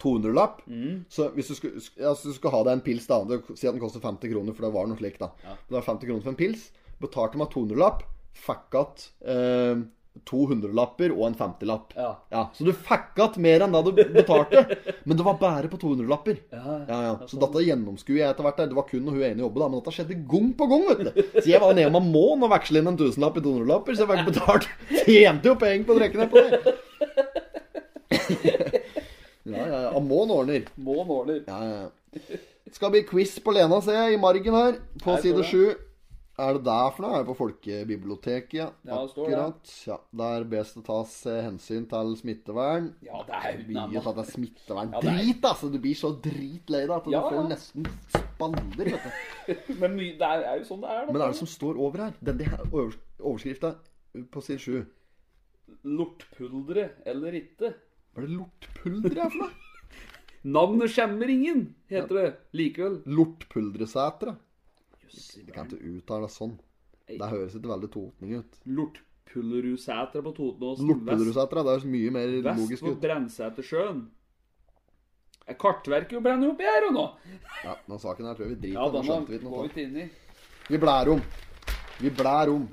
[0.02, 0.60] 200-lapp.
[1.08, 3.20] Så hvis du skulle, altså, du skulle ha deg en pils, da
[3.56, 5.28] Si at den koster 50 kroner, for det var noe slikt, da.
[5.68, 6.62] Det var 50 kroner for en pils.
[7.00, 7.98] Betalte meg 200-lapp.
[8.36, 9.76] Fikk igjen eh,
[10.24, 11.90] to hundrelapper og en femtilapp.
[11.96, 12.10] Ja.
[12.32, 14.62] Ja, Så du fikk igjen mer enn det du betalte.
[15.08, 16.36] Men det var bare på 200-lapper.
[16.52, 17.14] Ja, Ja, ja.
[17.28, 18.60] Så dette gjennomskuer jeg etter hvert.
[18.68, 19.68] Det var kun når hun ene jobbet, da.
[19.72, 21.10] Men dette skjedde gang på gang, vet du.
[21.40, 24.10] Så jeg var nede med mån og veksle inn en tusenlapp i 200-lapper, så jeg
[24.12, 24.64] fikk betalt.
[25.04, 26.50] Tjente jo penger på å trekke ned på det.
[29.56, 29.90] Ja, ja, ja.
[29.98, 30.68] Amon ordner.
[30.76, 31.42] Mån ordner.
[31.48, 32.38] Ja, ja.
[32.72, 34.78] Skal bli quiz på Lena, ser jeg, i margen her.
[35.02, 35.66] På Her side sju.
[36.36, 37.14] Er det der for noe?
[37.16, 38.52] Er det på Folkebiblioteket?
[38.58, 39.36] Ja, Ja, det står det.
[39.38, 39.70] akkurat.
[39.86, 42.90] Ja, Der bes det tas eh, hensyn til smittevern.
[43.06, 44.92] Ja, det er Mye at det er smittevern.
[44.92, 45.70] Ja, det er- Drit, altså!
[45.72, 48.84] Du blir så dritlei deg at Ja, du får nesten spander.
[48.84, 49.72] Vet du.
[49.80, 51.00] Men det er, jo sånn det er.
[51.00, 51.06] Da.
[51.06, 52.12] Men det er det som står over her?
[52.20, 53.72] Denne det overskrifta
[54.30, 54.84] på side sju.
[55.86, 57.72] Lortpuldre eller ikke?
[58.16, 59.52] Hva er det lortpulver er for noe?
[60.56, 62.26] Navnet skjemmer ingen, heter det
[62.56, 63.00] likevel.
[63.12, 64.32] Lortpuldresetra.
[65.10, 66.54] Det kan ikke uttale det sånn.
[67.10, 68.56] Det høres ikke veldig totning ut.
[68.78, 70.88] Lortpullerudsetra på Totenåsen.
[70.88, 73.02] Lortpulversetra, det høres mye mer Vest logisk for ut.
[73.04, 74.00] Brennsetersjøen.
[75.46, 77.04] Er Kartverket jo brenner opp i her og nå?
[77.66, 79.78] Ja, den saken her tror jeg vi driter Ja, da skjønte vi ikke noe av.
[79.78, 80.08] i.
[80.72, 81.22] Vi blær om.
[82.00, 82.64] Vi blær om.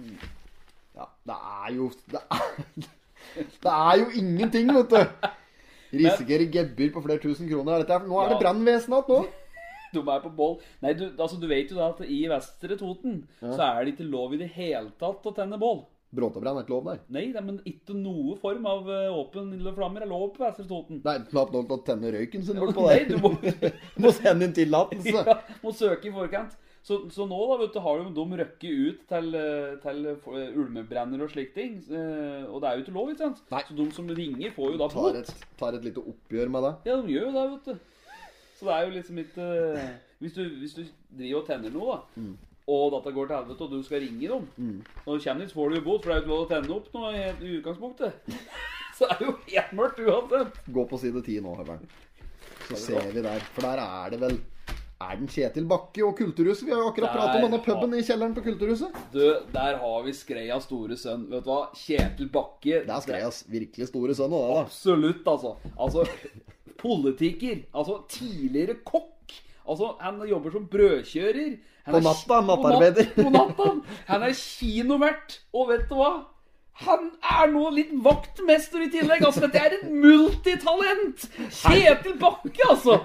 [0.98, 2.88] Ja, det er jo Det er,
[3.36, 5.30] det er jo ingenting, vet du.
[5.94, 7.78] Risikerer gebyr på flere tusen kroner.
[7.78, 8.44] Er dette, nå er det Ja.
[8.48, 9.40] brannvesenet igjen, nå.
[9.94, 10.56] De er på boll.
[10.82, 14.08] Nei, du, altså, du vet jo da at i Vestre Toten så er det ikke
[14.10, 15.84] lov i det hele tatt å tenne bål.
[16.14, 17.00] Bråtebrann er ikke lov der.
[17.14, 21.00] Nei, det, men ikke noe form av eh, åpen flammer er lov på Vestre Toten.
[21.06, 23.32] Er knapt nok til å tenne røyken sin bortpå Nei, du må,
[24.02, 25.14] må sende inn tillatelse.
[25.14, 26.58] ja, må søke i forkant.
[26.84, 30.56] Så, så nå da, vet du, har de, de røkket ut til, eh, til eh,
[30.60, 31.78] ulmebrenner og slike ting.
[31.88, 33.40] eh, Og det er jo ikke lov, ikke sant?
[33.54, 33.62] Nei.
[33.70, 35.16] Så de som ringer, får jo da Tar bot.
[35.22, 36.74] et, tar et lite oppgjør med det.
[36.92, 38.18] Ja, de gjør jo det, vet du.
[38.60, 39.48] Så det er jo liksom ikke
[40.24, 40.84] Hvis du, hvis du
[41.18, 42.36] driver og tenner noe, da, Mm.
[42.68, 44.46] og dette går til helvete, og du skal ringe dem
[45.08, 46.52] Når du kommer dit, får du jo bot, for det er jo ikke lov å
[46.52, 48.14] tenne opp noe i, i utgangspunktet.
[49.00, 50.60] Så det er jo helt mørkt uansett.
[50.76, 51.88] Gå på side ti nå, Høveren.
[52.70, 53.40] Så ser vi der.
[53.56, 54.38] For der er det vel
[55.02, 56.66] Er den Kjetil Bakke og Kulturhuset?
[56.68, 58.94] Vi har jo akkurat pratet om denne puben i kjelleren på Kulturhuset.
[59.12, 59.20] Du,
[59.52, 61.26] der har vi Skreia store sønn.
[61.32, 61.64] Vet du hva?
[61.76, 62.84] Kjetil Bakke.
[62.86, 64.32] Det er Skreias virkelig store sønn.
[64.38, 64.62] òg, da.
[64.64, 65.56] Absolutt, altså.
[65.76, 66.06] Altså,
[66.80, 67.66] politiker.
[67.74, 69.36] Altså, tidligere kokk.
[69.68, 71.58] Altså, han jobber som brødkjører.
[71.84, 73.10] Han På natta, på nattarbeider.
[73.18, 73.70] På natta.
[74.08, 75.42] Han er kinovert.
[75.56, 76.14] Og vet du hva?
[76.82, 79.22] Han er nå litt vaktmester i tillegg.
[79.28, 81.28] Altså, dette er et multitalent!
[81.54, 82.98] Kjetil Bakke, altså!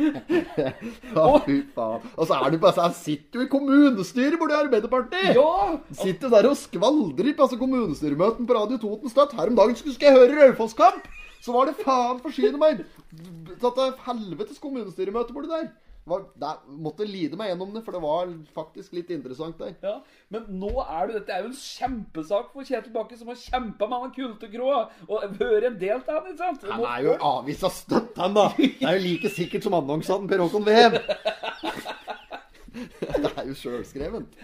[0.00, 2.06] Ja, fy faen.
[2.16, 5.36] Og så er du bare Han sitter jo i kommunestyret hvor det er Arbeiderpartiet!
[5.36, 5.76] Ja!
[6.00, 9.36] Sitter der og skvaldrer på altså, kommunestyremøten på Radio Toten Støtt.
[9.36, 11.04] Her om dagen skulle jeg høre Raufoss-kamp!
[11.44, 12.82] Så var det faen forsyne meg!
[13.60, 15.70] Tatt av helvetes kommunestyremøte borti der.
[16.10, 16.60] Var, der.
[16.82, 19.74] Måtte lide meg gjennom det, for det var faktisk litt interessant der.
[19.84, 19.96] Ja,
[20.34, 23.88] Men nå er du dette er jo en kjempesak for Kjetil Bakke, som har kjempa
[23.90, 26.68] med han kulturkroa og vært en del av han, ikke sant?
[26.74, 28.48] Han er jo avisa støtt, han da.
[28.58, 30.98] Det er jo like sikkert som annonsene Per Håkon Vev.
[32.70, 34.36] Det er jo sjølskrevent.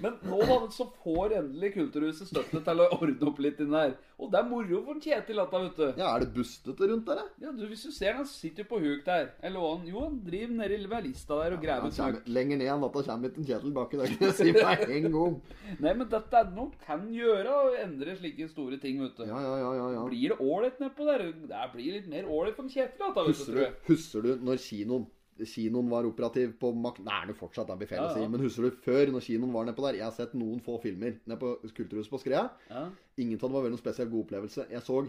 [0.00, 3.96] Men nå da, så får endelig Kulturhuset støtte til å ordne opp litt inn der.
[4.20, 6.00] Og det er moro for Kjetil, dette, vet du.
[6.00, 7.26] Ja, er det bustete rundt der, da?
[7.40, 9.30] Ja, du, Hvis du ser han sitter jo på huk der.
[9.44, 12.28] Eller han Jo, han driver nedi ved lista der og graver Han ut huk.
[12.28, 14.00] lenger ned enn dette kommer ikke Kjetil Bakke.
[14.00, 15.38] Det kan jeg si meg en gang.
[15.84, 19.24] Nei, men dette er noe kan gjøre å endre slike store ting, vet du.
[19.28, 20.04] Ja, ja, ja, ja, ja.
[20.10, 21.26] Blir det ålreit nedpå der?
[21.54, 23.74] Det blir litt mer ålreit for Kjetil, da, vet du, Husker du, jeg.
[23.88, 25.08] husker du når kinoen
[25.40, 26.98] Kinoen var operativ på Mac...
[27.00, 28.24] Det er det fortsatt, det blir feil å si.
[28.28, 30.00] Men husker du før, når kinoen var nedpå der?
[30.00, 32.44] Jeg har sett noen få filmer nede på Kulturhuset på Skrea.
[32.68, 32.84] Ja.
[33.22, 34.66] Ingen av dem var vel noen spesielt god opplevelse.
[34.72, 35.00] Jeg så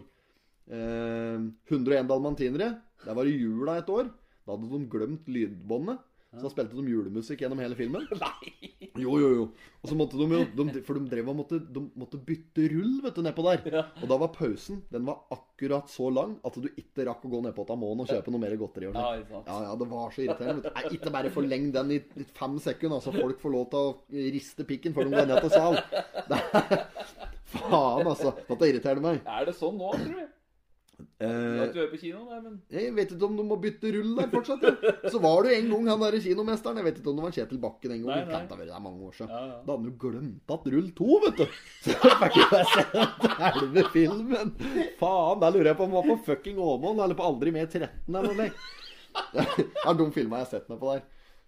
[0.71, 2.69] eh, 101 dalmantinere.
[3.03, 4.11] Der var det jula et år.
[4.45, 6.07] Da hadde de glemt lydbåndet.
[6.31, 8.05] Så da spilte de julemusikk gjennom hele filmen.
[8.21, 8.69] Nei!
[8.99, 9.43] Jo, jo, jo.
[9.81, 12.97] Og så måtte de jo de, For de drev og måtte, de måtte bytte rull,
[13.03, 13.65] vet du, nedpå der.
[13.71, 13.83] Ja.
[13.99, 17.41] Og da var pausen Den var akkurat så lang at du ikke rakk å gå
[17.47, 18.91] nedpå Tamon og kjøpe noe mer godteri.
[18.95, 20.71] Ja, ja, ja, det var så irriterende.
[20.75, 22.01] Nei, ikke bare forleng den i
[22.37, 25.55] fem sekunder, så Folk får lov til å riste pikken før de går ned til
[25.55, 25.79] sal.
[26.31, 26.39] Det
[27.51, 28.31] faen, altså.
[28.47, 29.19] Dette irriterer meg.
[29.27, 30.21] Er det sånn nå, tror
[31.01, 31.07] du?
[31.21, 34.29] Du vært på kino, nei, men jeg vet ikke om de må bytte rull der
[34.31, 34.65] fortsatt.
[34.67, 34.93] Ja.
[35.13, 36.81] Så var det en gang han derre kinomesteren.
[36.81, 38.25] Jeg vet ikke om det var Kjetil Bakken en gang.
[38.31, 38.59] Nei, nei.
[38.61, 39.31] det er mange år siden.
[39.33, 39.61] Ja, ja.
[39.67, 41.45] Da hadde jo glemt at rull to, vet du.
[41.85, 44.53] Så jeg fikk jo bare se den halve filmen.
[45.01, 47.67] Faen, da lurer jeg på om han var på fucking Åmål eller på Aldri mer
[47.71, 48.51] 13 eller noe.
[49.35, 49.43] Det
[49.83, 51.01] er de filma jeg har sett meg på der.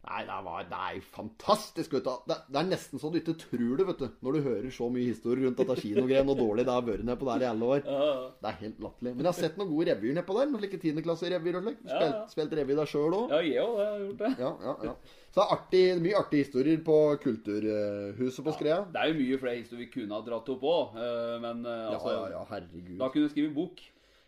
[0.04, 2.08] Nei, det, var, det er fantastisk, du.
[2.28, 4.08] Det, det er nesten så du ikke tror det, vet du.
[4.28, 7.30] Når du hører så mye historier rundt dette kinogreiene, og dårlig det har vært nedpå
[7.30, 7.86] der i alle år.
[7.88, 9.14] Det er helt latterlig.
[9.16, 10.50] Men jeg har sett noen gode revyer nedpå der.
[10.52, 11.80] Noen slike tiendeklasserevyer og slik.
[11.88, 13.32] Spilt, spilt revy der sjøl òg.
[13.32, 14.34] Ja, jeg òg har gjort det.
[14.44, 14.96] Ja, ja, ja.
[15.34, 18.82] Så det er artig, mye artige historier på Kulturhuset på Skrea.
[18.94, 21.00] Det er jo mye flere historier vi kunne ha dratt opp òg,
[21.48, 22.98] men eh, Ja, altså ja, ja, herregud.
[23.00, 23.82] Da kunne du skrive bok.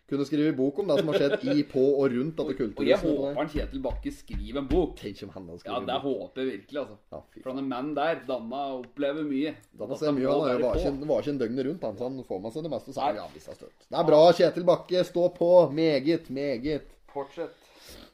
[0.06, 2.98] Kunne skrive bok om det som har skjedd i, på og rundt dette Og jeg
[3.00, 4.92] håper han Kjetil Bakke skriver en bok.
[5.00, 6.20] Tenk om han skriver Ja, det bok.
[6.20, 6.98] håper jeg virkelig, altså.
[7.10, 8.20] Ja, For han er mann der.
[8.28, 9.56] Danna opplever mye.
[9.74, 12.42] Danna ser mye, han var ikke, var ikke en døgnet rundt, han, så han får
[12.44, 12.94] med seg det meste.
[12.94, 13.88] Så avisa støtt.
[13.88, 15.02] Det er bra, Kjetil Bakke.
[15.10, 15.50] Stå på.
[15.74, 16.94] Meget, meget.
[17.10, 17.56] Fortsett.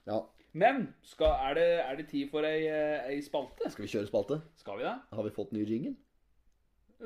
[0.08, 0.22] Ja.
[0.56, 3.68] Men skal, er, det, er det tid for ei, eh, ei spalte?
[3.72, 4.40] Skal vi kjøre spalte?
[4.60, 4.96] Skal vi det?
[5.12, 5.94] Har vi fått ny jingle?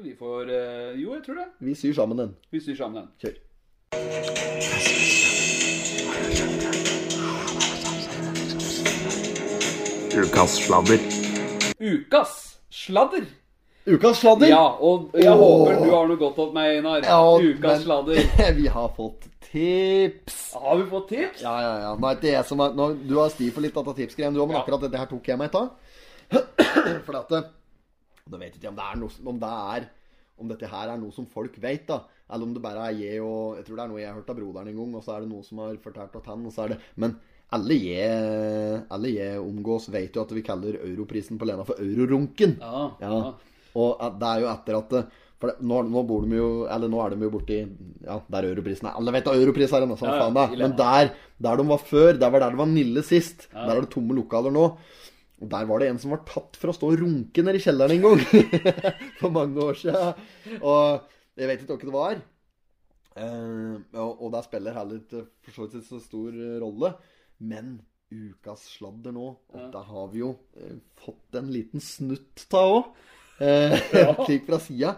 [0.02, 1.48] Vi får eh, Jo, jeg tror det.
[1.62, 2.34] Vi syr sammen den.
[2.50, 3.12] Vi syr sammen den.
[3.22, 3.38] Kjør.
[10.16, 10.98] Ukas sladder.
[11.80, 13.24] Ukas sladder.
[13.86, 14.48] Ukas sladder!
[14.48, 15.38] Ja, og jeg Åh.
[15.38, 17.04] håper du har noe godt opp meg, Einar.
[17.06, 18.20] Ja, Ukas men- sladder.
[18.60, 20.38] vi har fått tips.
[20.54, 21.42] Har vi fått tips?
[21.42, 21.92] Ja, ja, ja.
[22.00, 24.42] Nå er det jeg som er, nå, du har sti for litt av tipsgreiene, du
[24.42, 24.62] òg, men Ja.
[24.64, 25.70] akkurat dette her tok jeg meg av.
[27.06, 27.44] For at eh,
[28.26, 29.84] Nå vet jeg ikke om det er noe om det er
[30.42, 32.00] Om dette her er noe som folk vet, da.
[32.26, 34.30] Eller om det bare er jeg og Jeg tror det er noe jeg har hørt
[34.32, 36.52] av broderen en gang, og så er det noe som har fortalt at han, og
[36.54, 37.16] så er det Men
[37.54, 42.56] alle jeg, alle jeg omgås, vet jo at vi kaller europrisen på Lena for Eurorunken.
[42.58, 43.12] Ja, Ja.
[43.12, 43.30] ja.
[43.76, 44.92] Og det er jo etter at
[45.38, 47.58] For det, nå, nå bor de jo Eller nå er de jo borti
[48.06, 50.46] Ja, der europrisen er Alle vet hva europris er, sånn Ja, faen da.
[50.56, 51.10] Men der,
[51.44, 53.44] der de var før, der var der det var Nille sist.
[53.52, 54.64] Der er det tomme lokaler nå.
[55.36, 57.64] Og der var det en som var tatt for å stå og runke nede i
[57.66, 58.22] kjelleren en gang.
[59.20, 60.24] For mange år siden.
[60.62, 61.04] Og
[61.36, 62.24] jeg vet ikke hva det var.
[63.16, 66.92] Uh, og, og der spiller heller ikke for så vidt så stor eh, rolle.
[67.38, 67.78] Men
[68.12, 69.70] ukas sladder nå, og Ja.
[69.72, 72.90] da har vi jo uh, fått en liten snutt av òg.
[73.40, 73.76] Eh,
[74.26, 74.94] slik fra sida.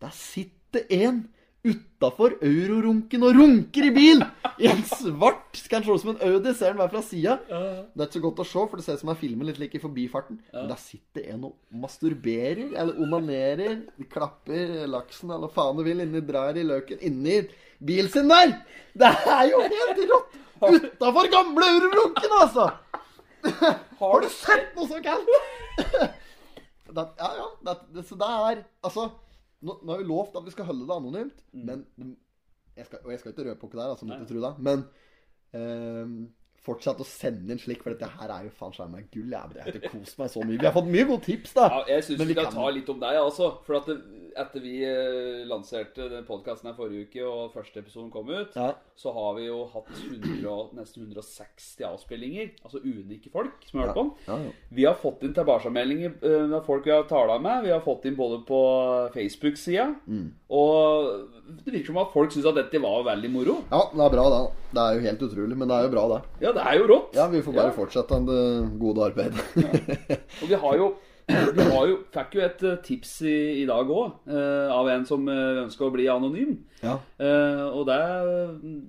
[0.00, 1.26] Der sitter en
[1.68, 4.24] utafor eurorunken og runker i bil!
[4.58, 7.36] I en svart Skal se ut som en Audi, ser han hver fra sida.
[7.46, 9.60] Det er ikke så godt å se, for det ser ut som han filmer litt
[9.62, 10.40] like i forbifarten.
[10.54, 11.54] Men der sitter en og
[11.84, 17.40] masturberer, eller onanerer, klapper laksen, eller faen du vil, inni drar i løken, inni
[17.78, 18.56] bilen sin der!
[18.98, 20.38] Det er jo helt rått!
[20.58, 22.70] Utafor gamle eurorunken, altså!
[23.98, 25.28] Har du sett noe så kaldt?
[26.88, 27.04] Ja,
[27.36, 27.74] ja.
[27.92, 29.10] Det, så det er Altså,
[29.62, 31.86] nå, nå har vi lovt at vi skal holde det anonymt, men
[32.78, 34.84] jeg skal, Og jeg skal ikke røpe hva det er, altså, måtte tro det, men
[35.58, 36.28] ehm,
[36.62, 39.30] fortsett å sende inn slik, for dette her er jo faen skjerm meg gull.
[39.32, 40.58] Jeg har kost meg så mye.
[40.60, 41.68] Vi har fått mye gode tips, da.
[41.72, 43.48] Ja, jeg syns vi vi skal kan- ta litt om deg, altså.
[43.64, 43.96] For at det,
[44.38, 48.72] etter vi eh, lanserte den podkasten forrige uke, og første episoden kom ut, Ja.
[48.98, 52.50] så har vi jo hatt 100, nesten 160 avspillinger.
[52.64, 54.12] Altså unike folk som har hørt på den.
[54.28, 54.52] Ja, ja.
[54.78, 57.64] Vi har fått inn tilbakemeldinger med av folk vi har tala med.
[57.64, 58.60] Vi har fått inn både på
[59.14, 60.32] Facebook-sida, Mm.
[60.50, 61.28] og
[61.64, 63.58] det virker som at folk syns at dette var veldig moro.
[63.70, 64.40] ja, det er bra, det.
[64.74, 66.20] Det er jo helt utrolig, men det er jo bra, det.
[66.44, 67.14] Ja, det er jo rått.
[67.16, 70.20] Ja, vi får bare fortsette det gode arbeidet.
[70.42, 70.90] Og vi har jo
[71.28, 74.28] har jo, fikk jo et eh, tips i, i dag òg,
[74.72, 76.56] av en som eh, ønsker å bli anonym.
[76.84, 76.94] Ja.
[77.18, 77.98] Uh, og det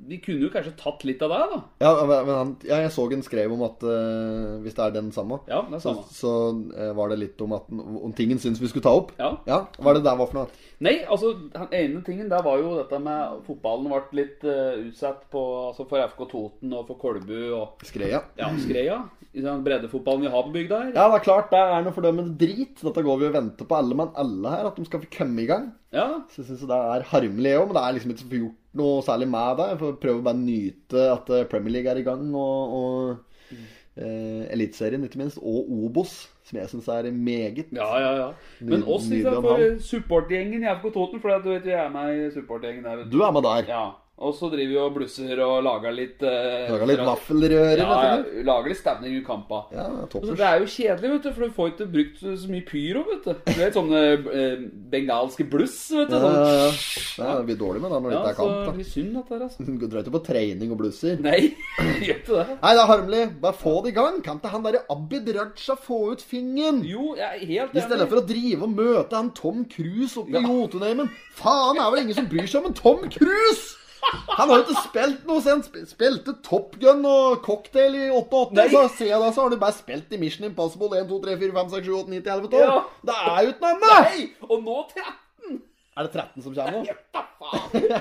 [0.10, 1.60] Vi kunne jo kanskje tatt litt av det, da.
[1.82, 5.12] Ja, men han, ja, jeg så en skrev om at uh, hvis det er den
[5.16, 6.14] samme, Ja, det er så, samme.
[6.14, 6.34] så
[6.76, 9.16] uh, var det litt om, at, om tingen syns vi skulle ta opp.
[9.20, 9.34] Ja.
[9.50, 10.66] Ja, Hva er det der var for noe?
[10.86, 15.26] Nei, altså, den ene tingen der var jo dette med Fotballen ble litt eh, utsatt
[15.34, 18.22] på, altså for FK Toten og for Kolbu og Skreia?
[18.40, 19.02] ja, Skreia.
[19.36, 20.94] I den breddefotballen vi har på bygda her.
[20.96, 22.80] Ja, det er klart, det er noe fordømmende drit.
[22.82, 25.44] Dette går vi og venter på alle mann alle her, at de skal få komme
[25.44, 25.68] i gang.
[25.94, 28.58] Ja, Så jeg synes det er harmelig òg, men det er liksom ikke så gjort
[28.80, 29.68] noe særlig med det.
[29.72, 33.56] Jeg får prøve å bare nyte at eh, Premier League er i gang, og, og
[33.98, 36.14] eh, Eliteserien ikke minst, og Obos,
[36.46, 37.74] som jeg syns er meget.
[37.74, 38.12] ja, ja.
[38.20, 38.30] ja.
[38.62, 42.30] Men oss liksom, for supportgjengen i FK Toten, for du vet vi er med i
[42.38, 43.04] supportgjengen der.
[43.10, 43.66] Du er med der.
[43.74, 43.84] Ja.
[44.20, 47.80] Og så driver vi og blusser og lager litt eh, Lager litt vaffelrører.
[47.80, 48.34] Ja, vet du.
[48.40, 49.62] ja, lager litt stemning i kampa.
[49.72, 50.34] Ja, Altså, toppers.
[50.42, 53.04] det er jo kjedelig, vet du, for du får ikke brukt så så mye pyro,
[53.08, 53.32] vet du.
[53.48, 54.02] Du vet sånne
[54.42, 56.18] eh, bengalske bluss, vet du.
[56.18, 56.36] Ja, sånn.
[56.36, 57.38] ja, ja.
[57.40, 59.22] Det blir dårlig med det når det Ja, ikke er så Ja, det blir synd
[59.22, 59.68] at det er, altså.
[59.80, 61.16] Du drar ikke på trening og blusser.
[61.24, 61.40] Nei,
[62.04, 62.46] gjør ikke det.
[62.60, 63.24] Nei, det er harmelig.
[63.48, 64.20] Bare få det i gang.
[64.28, 66.84] Kan ikke han derre Abid Raja få ut fingeren?
[66.84, 70.36] Jo, jeg er helt I stedet for å drive og møte han Tom Cruise oppe
[70.36, 71.08] i Jotunheimen.
[71.40, 73.78] Faen, er vel ingen som bryr seg om en Tom Cruise!
[74.38, 78.56] Han har jo ikke spilt noe siden han spilte Top Gun og Cocktail i 88.
[78.58, 78.68] Nei.
[78.72, 81.36] Så ser jeg da, så har du bare spilt i Mission Impossible 1, 2, 3,
[81.44, 82.64] 4, 5, 6, 7, 8, 9, 10, 11, 12.
[82.64, 82.78] Ja.
[83.10, 84.38] Det er jo ikke noe annet!
[84.48, 85.60] Og nå 13!
[86.00, 86.84] Er det 13 som kommer nå?
[87.40, 88.00] Ja.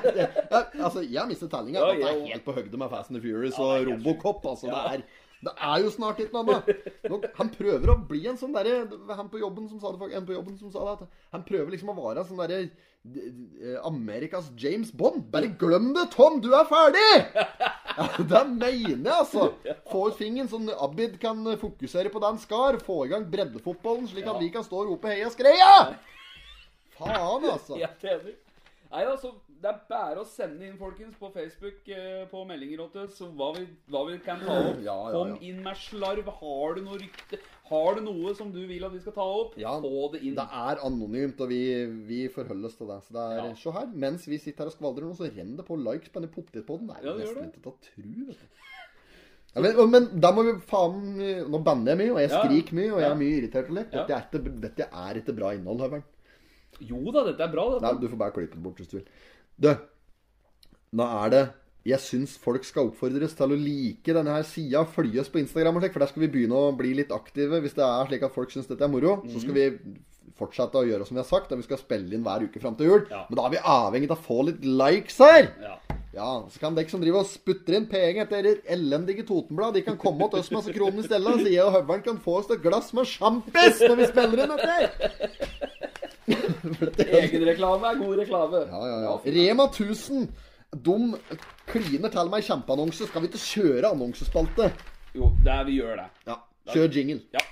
[0.82, 1.82] Altså, jeg har mistet tellinga.
[1.92, 4.46] Dette er helt på høgde med Fast and the Furious og Robocop.
[4.50, 5.04] Altså, det, er,
[5.38, 7.26] Det er jo snart litt noe annet.
[7.38, 10.34] Han prøver å bli en sånn derre Han på jobben som sa det, en på
[10.34, 14.90] jobben som sa det, han prøver liksom å være en sånn derre eh, Amerikas James
[14.90, 15.28] Bond.
[15.30, 16.40] Bare glem det, Tom!
[16.42, 17.12] Du er ferdig!
[17.98, 19.48] Ja, det mener jeg, altså.
[19.90, 22.78] Få ut fingeren, sånn Abid kan fokusere på det han skal.
[22.82, 25.72] Få i gang breddefotballen, slik at vi kan stå og rope heia skreia!
[26.98, 27.78] Faen, altså.
[27.82, 28.36] Helt enig.
[28.88, 33.18] Nei, altså, Det er bare å sende inn, folkens, på Facebook eh, på meldinger oss
[33.34, 34.80] hva vi, hva vi kan ta opp.
[34.88, 36.28] Ja, ja, Kom inn med slarv.
[36.40, 37.40] Har du noe rykte?
[37.68, 39.56] Har du noe som du vil at vi skal ta opp?
[39.60, 40.36] Ja, Få det inn.
[40.38, 41.60] Det er anonymt, og vi,
[42.08, 43.00] vi forholder oss til det.
[43.08, 43.50] Så det er.
[43.60, 46.22] Se her, mens vi sitter her og skvaldrer nå, så renner det på likes på
[46.22, 46.88] denne potetpodden.
[46.94, 48.64] Det er jo nesten ikke til å tru, vet du.
[49.56, 50.98] Ja, men, men da må vi faen
[51.50, 53.94] Nå banner jeg mye, og jeg skriker mye, og jeg er mye irritert og litt
[53.96, 56.04] Dette, er ikke- dette er ikke bra innhold, Høveren.
[56.84, 59.08] Jo da, dette er bra, Nei, du får bare klippe det bort hvis du vil.
[59.58, 59.72] Du,
[60.94, 61.40] nå er det
[61.88, 65.78] Jeg syns folk skal oppfordres til å like denne her sida, følge oss på Instagram
[65.78, 67.62] og slik, for der skal vi begynne å bli litt aktive.
[67.64, 69.66] Hvis det er slik at folk syns dette er moro, så skal vi
[70.38, 72.76] fortsette å gjøre som vi har sagt, og vi skal spille inn hver uke fram
[72.78, 73.06] til jul.
[73.08, 73.24] Ja.
[73.30, 75.48] Men da er vi avhengig av å få litt likes her!
[75.64, 75.78] Ja.
[76.18, 79.98] Ja, så kan dere som driver og sputter inn penger etter elendige Totenblad, de kan
[80.00, 82.48] komme til oss med masse kroner i stedet, så jeg og Høveren kan få oss
[82.50, 85.68] et glass med sjampis når vi spiller inn dette!
[86.64, 88.62] Er- Egenreklame er god reklame.
[88.70, 89.16] ja, ja, ja.
[89.38, 90.28] Rema 1000.
[90.84, 90.96] De
[91.66, 93.06] kliner til meg kjempeannonse.
[93.08, 94.70] Skal vi ikke kjøre annonsespalte?
[95.16, 96.08] Jo, det er, vi gjør det.
[96.28, 96.34] Ja.
[96.74, 97.20] Kjør jingle.
[97.32, 97.44] Ja.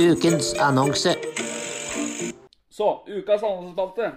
[0.00, 1.14] Ukens annonse.
[2.70, 4.12] Så, ukas annonsespalte.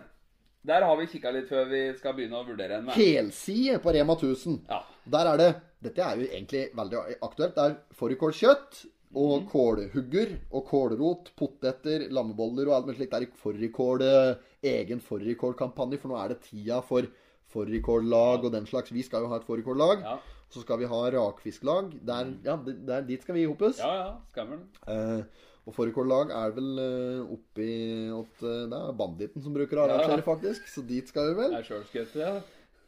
[0.64, 2.86] Der har vi kikka litt før vi skal begynne å vurdere en.
[2.88, 2.96] med.
[2.96, 4.62] Helside på Rema 1000.
[4.70, 4.78] Ja.
[5.12, 5.50] Der er det
[5.84, 7.56] Dette er jo egentlig veldig aktuelt.
[7.58, 8.78] Det er fårikålkjøtt
[9.14, 9.48] og mm.
[9.52, 13.14] kålhugger og kålrot, poteter, lammeboller og alt mulig slikt.
[13.14, 17.08] Det er i fårikål, eh, egen fårikålkampanje, for nå er det tida for
[17.54, 18.94] fårikållag og den slags.
[18.94, 20.04] Vi skal jo ha et fårikållag.
[20.06, 20.18] Ja.
[20.54, 21.94] Så skal vi ha rakfisklag.
[22.06, 23.80] Der, ja, der, dit skal vi hopes.
[23.82, 24.12] Ja, ja.
[24.34, 24.94] Skammer det.
[24.94, 27.70] Eh, og fårikållag er vel eh, oppi
[28.12, 30.20] at eh, Det er banditten som bruker å Ja, ja.
[30.26, 30.68] faktisk.
[30.70, 31.56] Så dit skal vi vel.
[31.56, 32.34] Det er sjølskøtt, ja.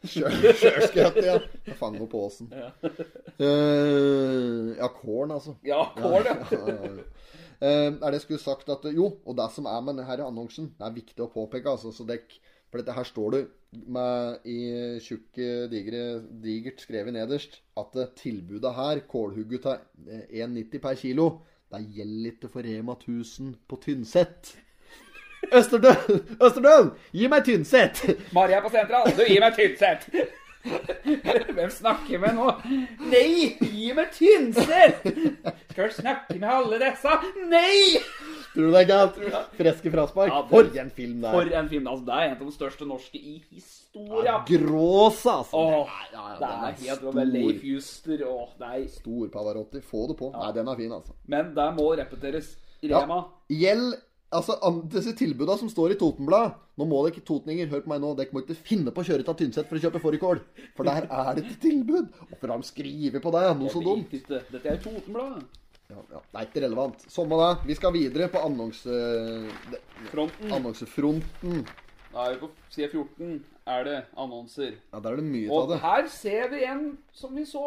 [0.10, 1.39] Sjølskøtt, ja.
[1.80, 2.52] Fange opp på åsen.
[2.54, 2.72] Ja.
[3.39, 5.56] Uh, ja, altså.
[5.65, 7.06] Ja, kål, ja.
[7.63, 10.84] Eh, er det skulle sagt at Jo, og det som er med denne annonsen, det
[10.88, 11.94] er viktig å påpeke, altså.
[11.96, 13.41] Så dekk For dette her står det
[13.88, 14.60] med i
[15.04, 16.02] tjukke, digre,
[16.44, 21.28] digert skrevet nederst at eh, tilbudet her, kålhugget til eh, 1,90 per kilo,
[21.72, 24.52] det gjelder ikke for Rema 1000 på Tynset.
[25.54, 26.22] Østerdøl!
[26.42, 26.90] Østerdøl!
[27.14, 28.02] Gi meg Tynset!
[28.36, 30.10] Maria på sentral, du gir meg Tynset!
[30.66, 32.48] Hvem snakker med nå?
[33.12, 35.04] Nei, gi meg Tynset!
[35.76, 37.18] Skal du snakke med alle disse?
[37.52, 38.00] Nei!
[38.56, 39.20] Tror du det er galt?
[39.60, 40.32] Freske fraspark.
[40.32, 41.36] Ja, For en film der.
[41.36, 41.58] For er.
[41.60, 41.88] en film.
[41.92, 44.38] altså Det er en av de største norske i historia.
[44.48, 45.60] grås, altså.
[45.60, 47.18] Åh, ja, ja, det er er helt stor.
[47.20, 48.86] med Leif Juster og Nei.
[48.96, 49.82] Stor Pavarotti.
[49.84, 50.32] Få det på.
[50.34, 51.14] Nei, den er fin, altså.
[51.28, 52.54] Men det må repeteres.
[52.82, 53.04] Ja.
[53.04, 53.22] Rema.
[53.52, 53.94] Gjeld
[54.36, 54.56] Altså,
[54.91, 58.12] disse tilbudene som står i Totenbladet Nå må dere ikke totninger, hør på meg nå.
[58.19, 60.41] Dere må ikke finne på å kjøre til Tynset for å kjøpe fårikål.
[60.76, 62.10] For der er det et tilbud.
[62.34, 63.45] Hvorfor har de skrevet på det?
[63.62, 64.12] Noe så dumt.
[64.12, 65.62] Dette er Totenbladet.
[65.86, 66.19] Ja, ja.
[66.19, 67.08] Det er ikke relevant.
[67.13, 67.50] Samme det.
[67.69, 69.00] Vi skal videre på annonse...
[70.12, 70.52] Fronten.
[70.52, 71.65] annonsefronten.
[72.12, 73.43] Da er vi på side 14.
[73.65, 74.76] Er det annonser.
[74.93, 75.78] Ja, der er det mye av det.
[75.78, 76.84] Og her ser vi en
[77.15, 77.63] som vi så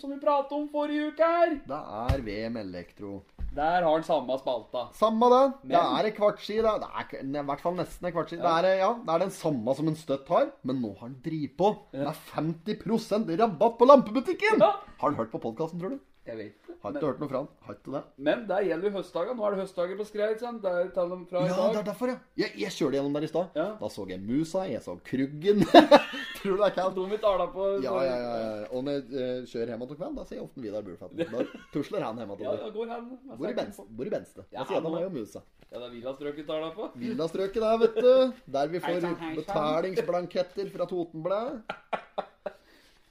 [0.00, 1.54] Som vi pratet om forrige uke her.
[1.68, 3.12] Det er VM Elektro.
[3.58, 4.84] Der har han samme spalta.
[4.94, 5.44] Samme det.
[5.72, 6.60] Det er en kvartski.
[6.62, 8.38] Det det er i hvert fall nesten en kvartski.
[8.38, 11.16] Det, er, ja, det er den samme som en støtt har, men nå har han
[11.24, 14.62] driv på Det er 50% rabatt på lampebutikken!
[14.62, 14.76] Ja.
[15.00, 15.98] Har han hørt på podkasten, tror du?
[16.28, 16.74] Jeg vet det.
[16.78, 17.46] Har ikke Men, hørt noe fra han.
[17.66, 18.00] Har ikke det.
[18.26, 19.34] men det gjelder jo høstdager.
[19.34, 20.60] Nå er det høstdager på Skreia, ikke sant?
[20.62, 22.18] Det er tallene fra i Ja, det er derfor, ja.
[22.38, 23.56] Jeg, jeg kjørte gjennom der i stad.
[23.58, 23.66] Ja.
[23.80, 25.64] Da så jeg musa, jeg så kruggen.
[26.38, 26.94] tror du det er kaldt?
[26.98, 28.68] Dumme vi taler på Ja, ja, ja, ja.
[28.70, 31.16] Og når jeg uh, kjører hjem til kveld, da ser jeg ofte Vidar Burfat.
[31.32, 33.08] Da tusler han hjem til Ja, ja, går han.
[33.32, 33.88] Hvor i Benste?
[33.88, 34.44] Hvor i Benste?
[34.52, 35.42] Ja, Da sier han meg og musa.
[35.68, 36.92] Ja, det er Villastrøket taler på.
[36.96, 38.12] Villastrøket der, vet du.
[38.54, 39.08] Der vi får
[39.40, 41.58] betalingsblanketter fra Totenbladet.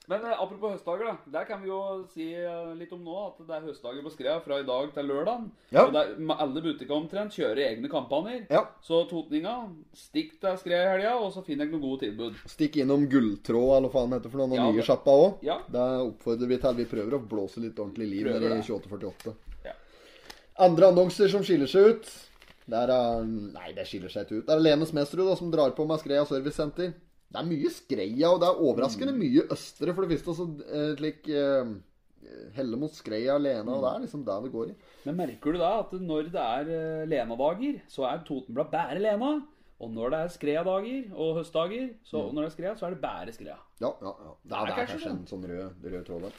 [0.08, 1.15] Men eh, apropos høstdager, da.
[1.34, 1.78] Der kan vi jo
[2.13, 5.10] si eh, litt om nå at det er høstdager på Skreia fra i dag til
[5.10, 5.41] lørdag.
[5.76, 5.84] Ja.
[5.84, 8.46] Og der, ma- alle butikker omtrent kjører egne kampanjer.
[8.54, 8.62] Ja.
[8.88, 9.56] Så totninga,
[10.00, 12.38] stikk til Skreia i helga, og så finner jeg noen gode tilbud.
[12.48, 15.17] Stikk innom Gulltråd, eller hva faen det heter for noe, den Ja, nye det- sjappa
[15.26, 15.43] òg.
[15.43, 15.58] Ja.
[15.76, 16.78] Det oppfordrer vi til.
[16.80, 18.67] Vi prøver å blåse litt ordentlig liv Prøver nede i det.
[18.70, 19.36] 2848.
[19.67, 19.74] Ja.
[20.70, 22.08] Andre annonser som skiller seg ut
[22.67, 24.48] Der er Nei, det skiller seg ikke ut.
[24.48, 26.93] Det er Lene Smestrud da, som drar på med Skreia Servicesenter.
[27.28, 29.20] Det er mye Skreia, og det er overraskende Mm.
[29.20, 30.36] mye østre, for det første.
[30.38, 31.74] Så eh, slik eh,
[32.56, 34.76] Helle mot Skreia Lena, og det er liksom der det går i.
[35.06, 39.42] Men merker du da at når det er eh, Lena-dager, så er Totenblad bare Lena?
[39.80, 42.34] Og når det er Skrea-dager og høstdager, så Mm.
[42.34, 43.58] når det er Skrea, så er det bare Skrea.
[43.80, 44.32] Ja, ja, ja.
[44.44, 45.19] Det er, det er kanskje kanskje det.
[45.19, 46.32] en sånn rød, rød tråd der.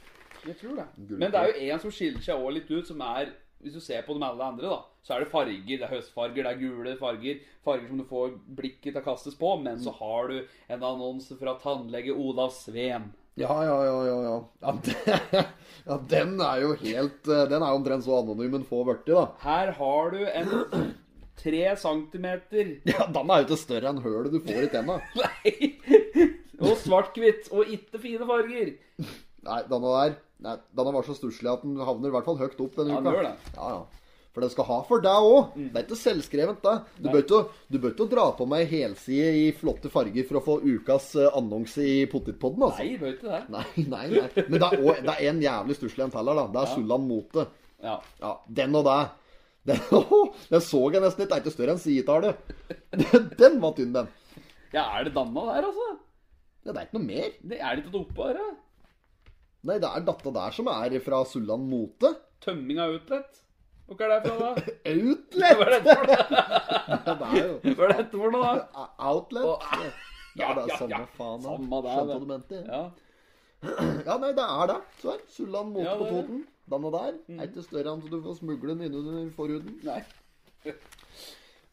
[0.46, 0.86] Jeg tror det.
[1.18, 3.80] Men det er jo en som skiller seg også litt ut, som er Hvis du
[3.82, 5.62] ser på dem alle andre, da, så er det farger.
[5.66, 7.40] Det er høstfarger, det er gule farger.
[7.66, 9.54] Farger som du får blikket til å kastes på.
[9.64, 10.36] Men så har du
[10.70, 13.10] en annonse fra tannlege Olav Sveen.
[13.38, 14.36] Ja, ja, ja, ja, ja.
[14.62, 15.42] Ja, det,
[15.88, 19.28] ja den er jo helt eh, Den er omtrent så anonym en få blitt, da.
[19.44, 20.88] Her har du en
[21.38, 24.98] tre centimeter Ja, Den er jo ikke større enn hølet du får i tenna.
[25.22, 25.74] Nei!
[26.58, 27.52] Og svart-hvitt.
[27.54, 28.72] Og ikke fine farger.
[29.46, 32.60] Nei, denne der nei, Denne var så stusslig at den havner i hvert fall høyt
[32.64, 33.04] opp denne Ja, uka.
[33.08, 33.54] den gjør det.
[33.56, 33.86] Ja, ja.
[34.36, 35.54] For den skal ha for deg òg.
[35.56, 36.74] Det er ikke selvskrevent, det.
[37.02, 41.30] Du bør ikke, dra på meg helside i flotte farger for å få ukas eh,
[41.34, 42.84] annonse i Potetpodden, altså.
[42.84, 43.40] Nei, bør ikke det.
[43.50, 44.44] Nei, nei, nei.
[44.44, 46.44] Men det er, også, det er en jævlig stusslig en til her, da.
[46.54, 47.46] Det er Sulland Mote.
[47.82, 47.96] Ja.
[48.22, 48.98] Ja, den og det.
[49.72, 49.82] Den,
[50.52, 51.32] den så jeg nesten litt.
[51.32, 52.54] Det er ikke større enn sidetallet.
[53.42, 54.12] Den var tynn, den.
[54.76, 55.88] ja, er det danna der, altså?
[56.62, 57.34] Ja, det er ikke noe mer.
[57.42, 58.48] Det er det ikke noe oppå her, da?
[59.66, 62.12] Nei, det er datta der som er fra Sulland Mote.
[62.44, 63.40] Tømming av outlet?
[63.88, 64.50] Hva er det fra, da?
[64.92, 65.56] Outlet!
[65.58, 66.20] Hva er dette for noe?
[67.64, 68.86] Det Hva er dette for noe, da?
[69.08, 69.48] Outlet.
[69.48, 69.58] Og,
[70.38, 71.06] Ja, det er ja, samme ja.
[71.16, 71.40] faen.
[71.42, 72.60] Samme det, Skjønte du mente.
[72.68, 72.82] Ja.
[74.06, 74.76] Ja, nei, det er det.
[75.00, 76.06] Så er Sulland Mote Ja, på.
[76.12, 76.44] Toten.
[76.68, 77.16] Den og der.
[77.32, 79.80] Er ikke større enn så du får smugle den innunder forhuden.
[79.88, 80.02] Nei.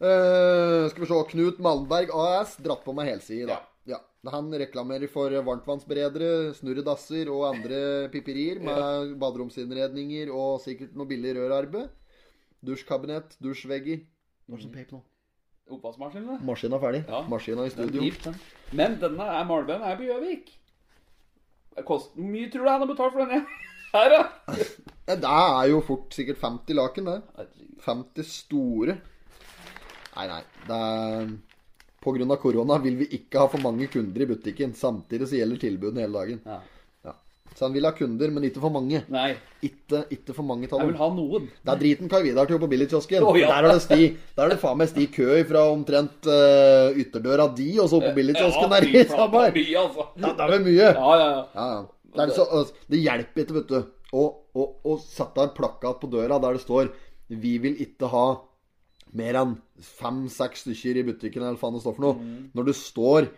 [0.02, 1.20] uh, skal vi se.
[1.36, 2.56] Knut Malmberg AS.
[2.64, 3.60] Dratt på meg helside, da.
[3.86, 4.00] Ja.
[4.26, 4.32] Ja.
[4.34, 11.92] Han reklamerer for varmtvannsberedere, snurredasser og andre piperier med baderomsinnredninger og sikkert noe billig rørarbeid.
[12.66, 14.00] Dusjkabinett, dusjvegger.
[14.48, 15.02] Hva er det som peip nå?
[15.76, 16.40] Oppvaskmaskin, det.
[16.46, 17.04] Maskinen er ferdig.
[17.10, 17.20] Ja.
[17.30, 18.02] Maskinen i Den studio.
[18.06, 18.36] gift, den.
[18.78, 20.52] Men denne er Malbøen er på Gjøvik.
[21.86, 23.46] Hvor mye tror du han har betalt for denne
[23.96, 24.22] her, da?
[25.06, 27.48] Ja, Det er jo fort sikkert 50 laken, det.
[27.86, 28.96] 50 store.
[30.16, 30.42] Nei, nei.
[30.66, 31.36] Det er
[32.06, 34.74] Av korona vil vi ikke ha for mange kunder i butikken.
[34.78, 36.42] Samtidig så gjelder tilbudene hele dagen.
[36.46, 36.60] Ja.
[37.06, 37.14] Ja.
[37.56, 39.02] Så han vil ha kunder, men ikke for mange.
[39.10, 39.36] Nei,
[39.66, 40.84] Ikke, ikke for mange tall.
[40.84, 41.50] jeg vil ha noen.
[41.64, 43.24] Det er driten Kai Vidar til på billigkiosken.
[43.26, 43.48] Oh, ja.
[43.50, 44.00] Der er det sti
[44.36, 48.14] Der er det faen meg sti kø fra omtrent uh, ytterdøra di, og så på
[48.18, 49.50] billigkiosken der i Samar.
[49.56, 50.08] altså.
[50.20, 50.90] Ja, det er vel mye.
[50.92, 51.44] Ja, ja, ja.
[51.56, 51.84] Ja, ja.
[52.16, 53.80] Det, er så, altså, det hjelper ikke, vet du,
[54.16, 54.26] å,
[54.56, 56.92] å, å sette en plakat på døra der det står
[57.30, 58.26] 'Vi vil ikke ha
[59.16, 59.58] mer enn
[60.00, 62.20] fem-seks stykker i butikken', eller faen det står for noe.
[62.20, 62.48] Mm.
[62.56, 63.30] Når du står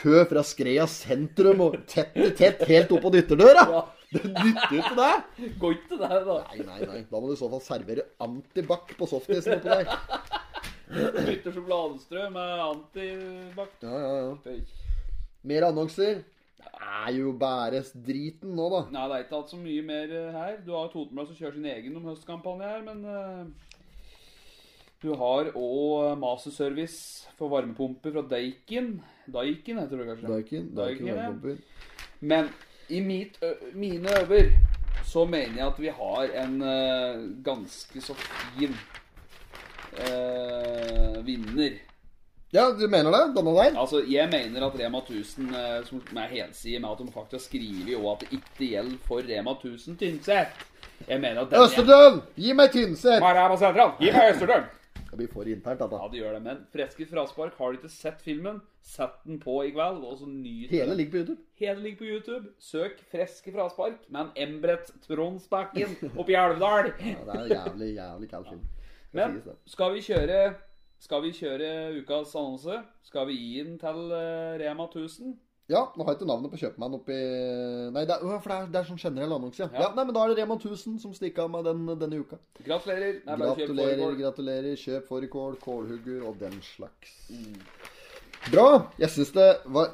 [0.00, 3.64] kø fra Skreia sentrum og tett i tett helt opp på dytterdøra.
[3.68, 3.84] Ja.
[4.08, 5.48] Det nytter jo ikke det!
[5.60, 6.36] Går ikke til deg, da.
[6.48, 7.00] Nei, nei, nei.
[7.10, 9.90] Da må du i så fall servere antibac på softisen oppå der.
[10.88, 13.74] Bytter sjokoladestrø med antibac.
[13.84, 14.14] Ja, ja,
[14.48, 14.56] ja.
[15.52, 16.22] Mer annonser.
[16.58, 18.80] Det er jo bare driten nå, da.
[18.94, 20.56] Nei, det er ikke hatt så mye mer eh, her.
[20.64, 23.67] Du har Totenblad som kjører sin egen om høstkampanje her, men eh,
[24.98, 28.96] Du har òg masterservice for varmepumper fra Daikin.
[29.30, 30.30] Daikin heter det kanskje.
[30.32, 30.64] Daikin.
[30.74, 31.60] Daikin varmepumper.
[32.18, 32.48] Men
[32.88, 33.36] i mit,
[33.78, 34.48] mine øver
[35.06, 38.74] så mener jeg at vi har en eh, ganske så fin
[40.02, 41.76] eh, vinner.
[42.50, 43.20] Ja, du mener det?
[43.36, 43.78] Denne der?
[43.78, 47.92] Altså, jeg mener at Rema 1000, eh, som er helside med at de faktisk skriver
[47.92, 50.66] jo at det ikke gjelder for Rema 1000 Tynset.
[51.06, 52.20] Jeg mener at den Østerdøl!
[52.36, 53.22] Gi meg Tynset!
[53.22, 54.66] Gi meg Østerdøl!
[55.16, 55.96] Blir for internt, dette.
[55.96, 59.54] Ja, det gjør det, men Freske fraspark, har du ikke sett filmen, sett den på
[59.64, 61.40] i kveld, og så nyt Hele ligger på YouTube.
[61.62, 62.52] Hele ligger på YouTube.
[62.60, 66.92] Søk Freske fraspark med en Embret Tronsbakken oppi Elvdal.
[67.00, 68.64] Ja, det er en jævlig, jævlig kald film.
[69.16, 70.54] Men skal vi kjøre
[71.00, 71.68] Skal vi kjøre
[72.02, 72.82] ukas annonse?
[73.06, 75.36] Skal vi gi den til eh, Rema 1000?
[75.68, 77.16] Ja, nå har jeg ikke navnet på kjøpmannen oppi
[77.92, 79.68] Nei, det er, øh, for det er, det er sånn generell annonse, ja.
[79.74, 79.82] Ja.
[79.84, 79.90] ja.
[79.98, 82.38] Nei, men da er det Rema 1000 som stikker av meg den denne uka.
[82.64, 83.20] Gratulerer.
[83.20, 84.80] Er bare Gratulerer, kjøp gratulerer.
[84.80, 87.12] Kjøp fårikål, kålhugger og den slags.
[87.28, 87.60] Mm.
[88.48, 88.66] Bra.
[89.00, 89.46] Jeg syns det,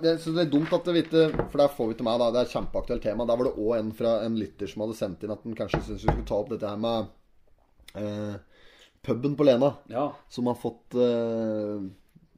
[0.05, 2.31] det er dumt at det ikke For der får vi til meg, da.
[2.31, 3.27] Det er et kjempeaktuelt tema.
[3.27, 5.83] Der var det òg en fra en lytter som hadde sendt inn at han kanskje
[5.83, 7.11] syntes vi skulle ta opp dette her med
[7.99, 8.37] eh,
[9.05, 9.75] puben på Lena.
[9.91, 10.07] Ja.
[10.31, 11.89] Som har fått eh,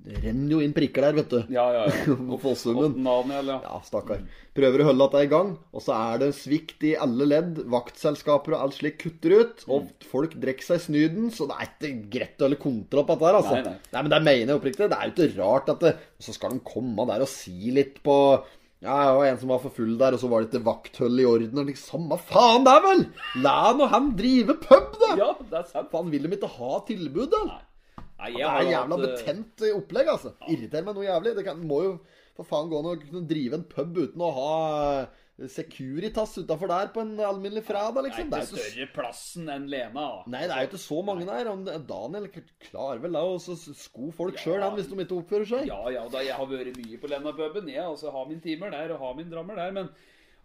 [0.06, 1.38] Det renner jo inn prikker der, vet du.
[1.50, 2.14] Ja, ja, ja.
[2.30, 2.92] På Fossummen.
[3.02, 3.56] Daniel, ja.
[3.64, 4.20] Ja, stakkar.
[4.54, 7.58] Prøver å holde dette i gang, og så er det svikt i alle ledd.
[7.72, 11.90] Vaktselskaper og alt slikt kutter ut, og folk drikker seg snyden, så det er ikke
[12.14, 13.56] greit å holde kontroll på dette her, altså.
[13.58, 13.90] Nei, nei.
[13.96, 14.90] nei, men det mener jeg oppriktig.
[14.92, 17.98] Det er jo ikke rart at det Så skal de komme der og si litt
[18.06, 18.16] på
[18.84, 21.18] ja, det var en som var for full der, og så var det ikke vakthull
[21.18, 21.58] i orden.
[21.62, 23.06] Og liksom, Samme faen, det er vel!
[23.42, 25.14] La nå han drive pub, da!
[25.18, 25.88] Ja, det er sant.
[25.90, 27.56] Faen, vil dem ikke ha tilbud, da?
[28.16, 30.32] Nei, Det er jævla hatt, eh, betent opplegg, altså.
[30.48, 31.36] Irriterer meg noe jævlig.
[31.36, 31.92] Det kan, må jo
[32.36, 34.50] for faen gå an å kunne drive en pub uten å ha
[35.02, 38.30] eh, Securitas utafor der på en alminnelig fredag, liksom.
[38.32, 40.06] Det ikke er så større plassen enn Lena.
[40.32, 41.50] Nei, det er jo ikke så mange der.
[41.90, 42.28] Daniel
[42.70, 45.68] klarer vel da å sko folk sjøl, han, hvis de ikke oppfører seg.
[45.68, 47.68] Ja, ja, da jeg har vært mye på Lena-puben.
[47.68, 49.76] Jeg altså har min timer der og har min drammer der.
[49.76, 49.92] Men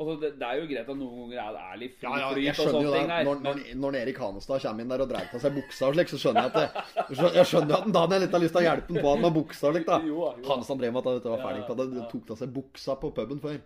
[0.02, 2.30] Altså, det, det er jo greit at noen ganger er det er litt Ja, ja,
[2.34, 3.02] flyt jeg skjønner jo det.
[3.12, 3.24] her.
[3.28, 6.12] Når, når, når Erik Hanestad kommer inn der og dreier av seg buksa og slik,
[6.14, 8.94] så skjønner jeg at det, jeg skjønner- at Daniel litt har lyst til å hjelpe
[8.96, 10.00] ham på han med buksa og slik, da.
[10.08, 10.48] Jo da, jo.
[10.52, 11.88] Hanestad drev med at han var ferdig Ja, på det.
[12.02, 12.08] ja.
[12.16, 13.60] Tok av seg buksa på puben før.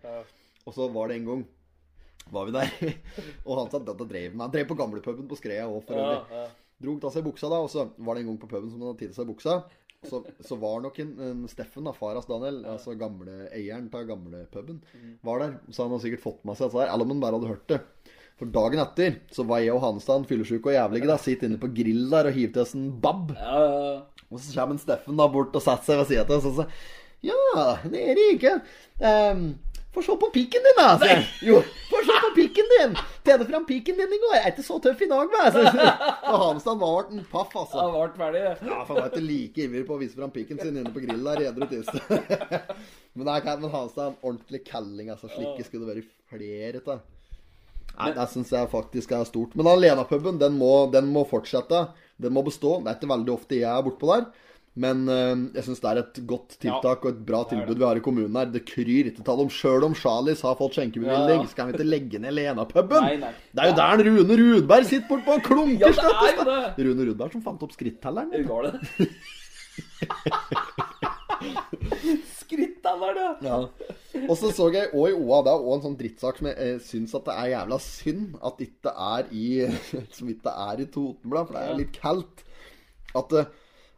[0.65, 1.45] Og så var det en gang
[2.33, 2.69] var vi der,
[3.47, 5.93] og han sa at dette drev med Han drev på gamlepuben på Skreia òg, for
[6.01, 6.21] øvrig.
[6.33, 6.47] Ja, ja.
[6.81, 8.89] Dro av seg buksa da, og så var det en gang på puben som han
[8.91, 9.53] hadde tatt av seg buksa.
[10.06, 14.82] Så, så var nok en, en Steffen, da, faras Daniel, altså gamle eieren av gamlepuben,
[15.26, 15.56] var der.
[15.72, 17.72] Så han hadde sikkert fått med seg dette der, eller om han bare hadde hørt
[17.72, 17.80] det.
[18.36, 21.08] For dagen etter så var jeg og Hanestad fyllesyke og jævlige.
[21.08, 23.32] da, Sitter inne på grill der og hiver til oss en bab.
[23.39, 26.50] Ja, ja, Og så kommer Steffen da bort og setter seg ved sida av oss
[26.52, 26.70] og sier
[27.26, 27.78] Ja,
[28.36, 28.58] ikke
[29.00, 29.46] um,
[29.96, 30.88] få se på pikken din, da.
[31.02, 31.26] sier jeg.
[31.50, 32.93] Jo, få se på pikken din.
[33.26, 34.36] Tjene fram pikken din i går.
[34.38, 35.34] Jeg er ikke så tøff i dag?
[35.56, 35.64] Så-
[36.32, 37.80] Og Hanestad var en paff, altså.
[37.82, 38.43] Han ble ferdig.
[38.70, 41.02] Ja, for han var ikke like ivrig på å vise fram pikken sin inne på
[41.04, 42.72] grillen der edru tilstand.
[43.16, 45.10] Men det Kevin Hanstad en ordentlig kalling.
[45.14, 47.04] altså Slike skulle det vært flere av.
[47.96, 49.54] Nei, Det syns jeg faktisk er stort.
[49.56, 51.86] Men Alena-puben den, må- den må fortsette.
[52.20, 52.82] Den må bestå.
[52.84, 54.26] Det er ikke veldig ofte jeg er bortpå der.
[54.76, 57.95] Men øh, jeg syns det er et godt tiltak og et bra tilbud vi har
[57.95, 58.49] i kommunen her.
[58.51, 62.19] Det kryr ikke tall om sjøl om Charlies har fått skjenkebevilling, kan vi ikke legge
[62.19, 63.23] ned Lena-puben.
[63.55, 66.73] Det er jo der Rune Rudberg sitter bortpå og klunker Ja.
[66.76, 68.36] Rune Rudberg som fant opp skrittelleren.
[68.49, 69.09] Går det?
[72.39, 73.57] Skrittalleren, ja.
[74.13, 74.21] Ja.
[74.30, 76.55] Og så så jeg òg i OA, det er òg en sånn drittsak som jeg
[76.61, 79.45] eh, syns at det er jævla synd at ikke er i
[80.15, 82.43] Som ikke er i Totenblad, for det er litt kaldt.
[83.15, 83.49] At eh,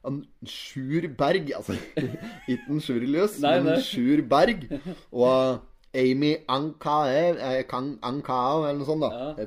[0.08, 1.76] en Sjur Berg Altså
[2.52, 4.68] ikke en Sjurilius, men en Sjur Berg
[5.12, 5.66] og
[5.98, 9.32] Amy Ankae, eh, Ankao, eller noe sånt, da.
[9.40, 9.46] ja.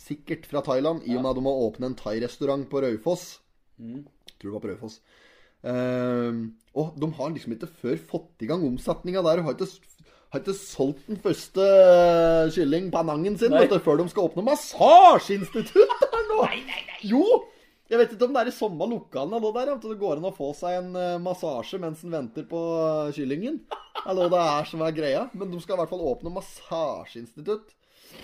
[0.00, 3.26] Sikkert fra Thailand, i og med at de må åpne en thai-restaurant på Raufoss.
[3.78, 4.02] Mm.
[4.40, 4.98] Tror det var på Raufoss.
[5.62, 6.42] Ehm,
[6.74, 9.44] og de har liksom ikke før fått i gang omsetninga der.
[9.46, 9.68] Har ikke,
[10.32, 15.76] har ikke solgt den første eh, kylling panangen sin du, før de skal åpne massasjeinstitutt
[15.76, 16.46] der nå!
[17.06, 17.22] Jo!
[17.92, 20.30] Jeg vet ikke om det er i samme lokalene eller der, at det går an
[20.30, 23.58] å få seg en eh, massasje mens en venter på eh, kyllingen.
[24.08, 25.26] Eller hva det er som er greia.
[25.36, 27.74] Men de skal i hvert fall åpne massasjeinstitutt.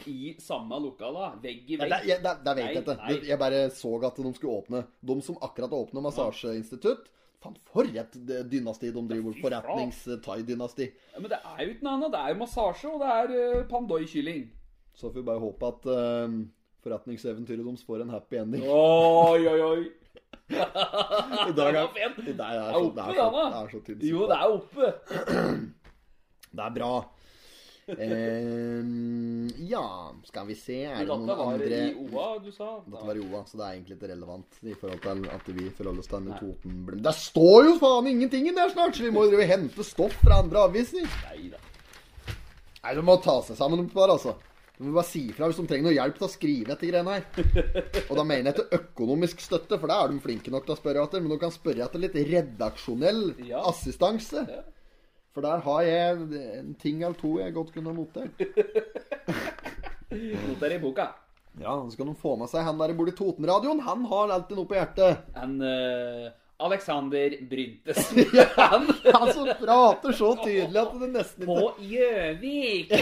[0.08, 1.34] I samme lokala.
[1.42, 1.92] Vegg i Ja, vegg.
[1.92, 2.96] det, jeg, det, det vet Nei, jeg ikke.
[3.02, 3.18] nei.
[3.28, 4.82] Jeg bare så at de skulle åpne.
[5.12, 7.08] De som akkurat åpner massasjeinstitutt
[7.38, 9.36] Faen, for et eh, dynasti de driver.
[9.44, 10.88] Forretnings-thai-dynasti.
[11.14, 12.14] Ja, men det er jo ikke noe annet.
[12.16, 14.46] Det er jo massasje, og det er uh, pandoi-kylling.
[14.98, 16.38] Så får vi bare håpe at eh,
[16.84, 18.64] forretningseventyret deres får en happy ending.
[18.68, 19.82] Oi, oi, oi.
[20.48, 21.90] I dag er,
[22.28, 24.92] Det er så, oppe, det er så, det er så tynn Jo, det er oppe.
[26.48, 26.92] Det er bra.
[27.88, 32.50] Ehm, ja, skal vi se Er det noen noen dette var andre i OA, du
[32.52, 32.68] sa?
[32.84, 35.68] Dette var i OA, så det er egentlig ikke relevant i forhold til at vi
[35.78, 37.00] forholder oss til Totenblim.
[37.06, 39.86] Det står jo faen ingenting i der snart, så vi må jo drive og hente
[39.86, 41.08] stoff fra andre aviser.
[41.30, 41.62] Nei da.
[42.82, 44.36] Nei, du må ta seg sammen opp par, altså.
[44.78, 47.14] Du må bare si ifra hvis de trenger noe hjelp til å skrive etter greiene
[47.16, 47.24] her.
[48.06, 50.78] Og da mener jeg til økonomisk støtte, for det er de flinke nok til å
[50.78, 51.24] spørre etter.
[51.24, 53.64] Men du kan spørre etter litt redaksjonell Ja.
[53.66, 54.44] assistanse.
[54.46, 54.62] Ja.
[55.34, 58.38] For der har jeg en ting eller to jeg godt kunne notert.
[60.48, 61.10] Noter i boka.
[61.58, 63.80] Ja, så skal de få med seg han der borte i Totenradioen.
[63.86, 65.24] Han har alltid noe på hjertet.
[65.42, 66.28] En uh,
[66.62, 68.12] Alexander Bryntes.
[68.58, 72.94] Han, han som prater så tydelig at det nesten ikke På Gjøvik.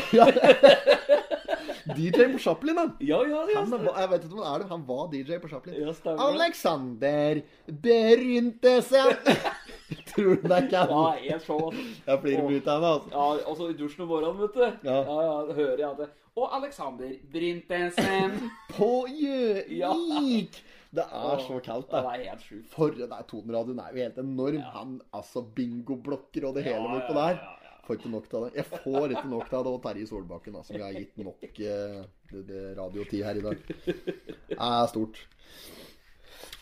[1.94, 2.92] DJ på Chaplin, han.
[3.00, 3.60] Ja, ja, ja.
[3.60, 4.68] han var, jeg vet ikke om han er det.
[4.72, 5.76] Han var DJ på Chaplin.
[5.80, 6.22] Ja, stemmer.
[6.34, 9.16] Alexander Bryntesen.
[10.10, 11.24] Tror du det er ikke Ja, han?
[11.24, 11.60] Ja, show.
[11.68, 11.82] altså.
[12.06, 13.10] Jeg flirer mye av henne, altså.
[13.12, 14.88] Ja, også i dusjen om morgenen, vet du.
[14.88, 14.96] Ja.
[14.96, 18.40] ja, ja hører jeg det Og Alexander Brintesen
[18.76, 20.58] På Gjøvik!
[20.96, 22.04] Det er så kaldt, Ja, det.
[22.06, 22.68] det er helt sjukt.
[22.72, 24.62] For er toneradion er jo helt enorm.
[24.72, 27.40] Han, altså bingoblokker og det hele bortpå der.
[27.86, 28.52] Får ikke nok av det.
[28.58, 29.72] Jeg får ikke nok av det.
[29.76, 32.00] Og Terje Solbakken, da, som jeg har gitt nok eh,
[32.32, 33.60] det, det radiotid her i dag.
[33.86, 35.20] Det er stort.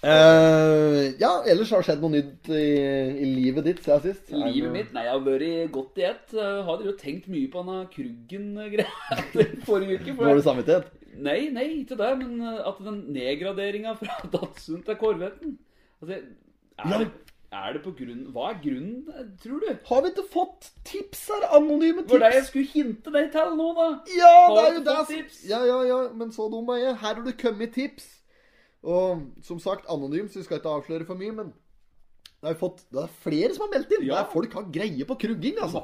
[0.05, 2.64] Uh, ja, ellers har det skjedd noe nytt i,
[3.25, 4.27] i livet ditt siden sist?
[4.29, 4.91] Det Livet mitt?
[4.93, 6.35] Nei, jeg har vært godt i ett.
[6.37, 9.22] Jeg Har dere jo tenkt mye på denne Kruggen-greia
[9.68, 10.12] forrige uke?
[10.18, 10.91] for- Dårlig samvittighet?
[11.25, 15.57] Nei, nei, ikke det, men at den nedgraderinga fra Datsun til Korvetten
[16.03, 16.27] altså, er,
[16.85, 17.01] Ja.
[17.55, 19.70] Er det på grunn Hva er grunnen, tror du?
[19.88, 21.46] Har vi ikke fått tips her?
[21.59, 22.12] Anonyme tips?
[22.12, 23.88] var det jeg skulle hinte deg til nå, da.
[24.16, 25.26] Ja, Har det er jo det!
[25.50, 26.96] Ja, ja, ja, men så dum er jeg.
[27.02, 28.09] Her har det kommet tips.
[28.84, 31.52] Og som sagt, anonym, så vi skal ikke avsløre for mye, men
[32.44, 34.02] det er, fått, det er flere som har meldt inn.
[34.05, 34.18] Ja.
[34.20, 35.80] Der folk har greie på krugging, altså.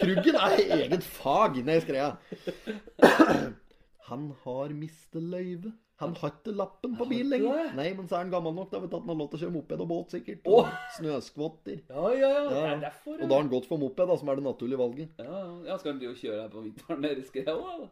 [0.00, 2.08] Kruggen er eget fag nede i skreia.
[4.20, 5.72] Han har mistet løyve.
[6.00, 7.74] Han har ikke lappen på bil lenger.
[7.76, 8.70] Nei, men så er han gammel nok.
[8.72, 10.46] Da vet du at han har lov til å kjøre moped og båt, sikkert.
[10.48, 10.70] Og oh.
[10.96, 11.82] snøskvotter.
[11.90, 12.44] Ja, ja, ja.
[12.48, 12.70] Det Ja.
[12.70, 13.16] er derfor.
[13.18, 15.20] Og da har han gått for moped, da, som er det naturlige valget.
[15.20, 15.76] Ja, ja.
[15.80, 17.90] Skal han bli å kjøre her på vinteren nede i skreia, da?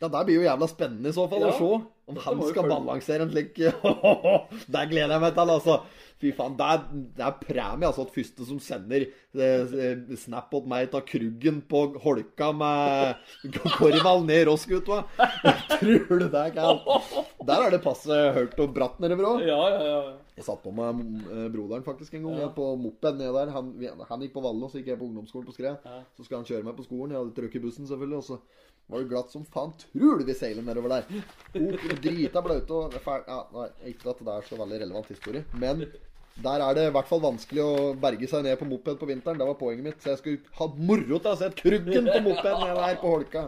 [0.00, 1.52] Ja, Det blir jo jævla spennende i så fall Ja.
[1.54, 3.56] å se om han skal balansere en slik
[4.74, 5.78] Der gleder jeg meg til, altså.
[6.22, 6.82] Fy faen, det er,
[7.16, 8.04] det er premie, altså.
[8.06, 13.18] At første som sender eh, snap åt meg av Kruggen på holka med
[13.76, 15.02] korval ned Rossgutta.
[15.74, 16.86] Tror du det galt?
[17.48, 19.34] Der er det passe hørt og bratt nede, bro.
[19.44, 19.98] Ja, ja, ja.
[20.36, 23.52] Jeg satt på med eh, broderen faktisk en gang jeg, på moped nede der.
[23.56, 23.74] Han,
[24.08, 25.84] han gikk på Valle, så gikk jeg på ungdomsskolen på Skred.
[26.16, 27.12] Så skal han kjøre meg på skolen.
[27.16, 28.22] Jeg hadde trøkk i bussen, selvfølgelig.
[28.22, 28.40] Og så
[28.88, 29.72] var det glatt som faen.
[29.82, 31.22] Tror du vi seiler nedover der?
[31.58, 35.44] Oh, drita blaute og fæl- ja, nei, Ikke at det er så veldig relevant historie,
[35.58, 35.82] men
[36.42, 39.38] der er det i hvert fall vanskelig å berge seg ned på moped på vinteren.
[39.40, 40.02] Det var poenget mitt.
[40.04, 43.44] Så jeg skulle ha moro til å se Kruggen på moped nede der på Holka.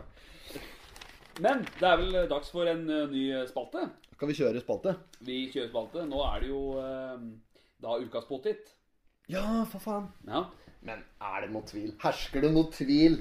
[1.44, 3.84] Men det er vel dags for en eh, ny spalte.
[4.18, 4.96] Kan vi kjøre spalte.
[5.22, 6.06] Vi kjører spalte.
[6.08, 7.20] Nå er det jo eh,
[7.84, 8.72] da ukas potet.
[9.30, 10.08] Ja, for faen.
[10.26, 10.46] Ja.
[10.82, 11.92] Men er det noe tvil?
[12.02, 13.20] Hersker det noe tvil?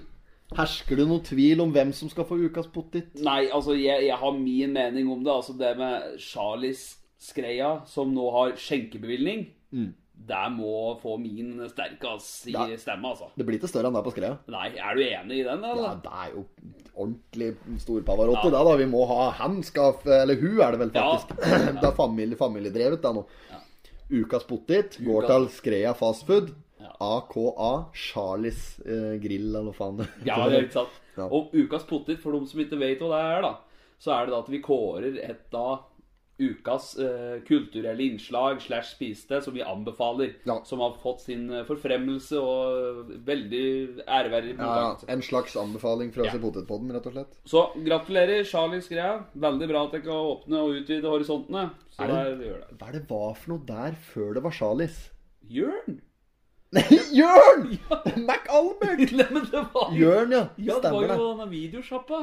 [0.55, 3.09] Hersker det noen tvil om hvem som skal få ukas pottit?
[3.19, 5.33] Nei, altså, jeg, jeg har min mening om det.
[5.33, 9.47] Altså, det med Charlies Skreia, som nå har skjenkebevilgning,
[10.27, 12.63] Der må få min sterke ass i Ja.
[12.81, 13.27] stemme, altså.
[13.37, 14.37] Det blir ikke større enn det på Skreia.
[14.49, 16.45] Nei, er du enig i den, Ja, det er jo
[16.97, 17.51] ordentlig
[17.83, 18.57] stor Pavarotti, Ja.
[18.57, 18.75] det da.
[18.77, 21.17] Vi må ha Han skal Eller hun er det vel Ja.
[21.17, 21.37] faktisk.
[21.81, 23.25] Det er familie, familiedrevet, da nå.
[24.09, 26.49] Ukas pottit går til Skreia fastfood.
[26.99, 31.01] AKA Charlies eh, grill, eller hva faen det Ja, det er ikke sant.
[31.17, 31.27] Ja.
[31.33, 33.53] Og ukas potet, for de som ikke vet hva det er, da,
[33.99, 35.67] så er det da at vi kårer et da
[36.37, 40.35] ukas eh, kulturelle innslag slash spiste som vi anbefaler.
[40.45, 40.59] Ja.
[40.69, 43.63] Som har fått sin eh, forfremmelse og veldig
[44.05, 44.91] æreverdig Ja, ja.
[45.09, 46.35] En slags anbefaling fra Ja.
[46.37, 47.39] Potetpodden, rett og slett.
[47.49, 49.23] Så gratulerer, Charlies greia.
[49.33, 51.71] Veldig bra at dere kan åpne og utvide horisontene.
[51.89, 52.77] Så Er det- der gjør det.
[52.77, 55.09] Hva er det var for noe der før det var Charlies?
[55.49, 56.01] Jørn!
[56.73, 57.69] Jørn!
[58.27, 59.11] MacAlmec!
[59.19, 60.43] Nei, men det var jo Jørn, ja.
[60.57, 61.17] Ja, det var Stemmer det.
[61.21, 62.19] jo denne videosjappa.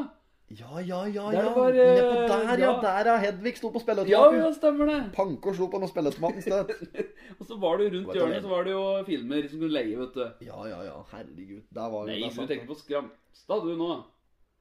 [0.55, 1.31] Ja, ja, ja.
[1.33, 1.43] Der ja.
[1.49, 2.57] det var, eh, Nedpå der, ja.
[2.61, 2.73] ja.
[2.83, 3.15] Der ja.
[3.23, 4.41] Hedvig sto på Ja, spilleautomaten.
[4.43, 4.99] ja, stemmer det.
[5.17, 6.75] Panke og slo på noe spilleautomaten sted.
[7.41, 9.97] Og så var det jo rundt hjørnet så var det jo filmer som kunne leie,
[9.99, 10.27] vet du.
[10.45, 10.99] Ja, ja, ja.
[11.15, 11.63] Herregud.
[11.75, 13.89] Der var Nei, det er du sant, tenker på Skramstad du nå.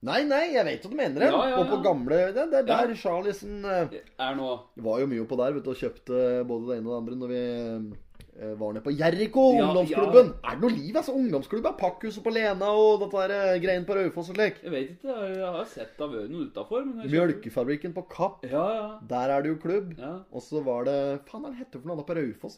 [0.03, 1.23] Nei, nei, jeg vet hva du mener.
[1.27, 1.83] Ja, ja, ja, Og på ja.
[1.85, 2.95] gamle Det det er der Ja.
[3.03, 4.49] Charliesen eh, Er nå
[4.87, 7.19] var jo mye på der, vet du, og kjøpte både det ene og det andre
[7.21, 8.01] når vi eh,
[8.59, 10.31] var nede på Jeriko, Ja, ungdomsklubben.
[10.43, 11.13] Er det noe liv, altså?
[11.13, 14.57] Ungdomsklubben, Pakkhuset på Lena og dette eh, greien på Raufoss og slik.
[14.63, 16.85] Jeg vet ikke, jeg har sett av noe utafor.
[17.03, 18.43] Mjølkefabrikken på Kapp.
[18.49, 18.87] Ja, ja.
[19.09, 19.93] Der er det jo klubb.
[19.99, 20.15] ja.
[20.33, 20.97] Og så var det
[21.29, 22.57] Faen, hva heter det for noe da på Raufoss?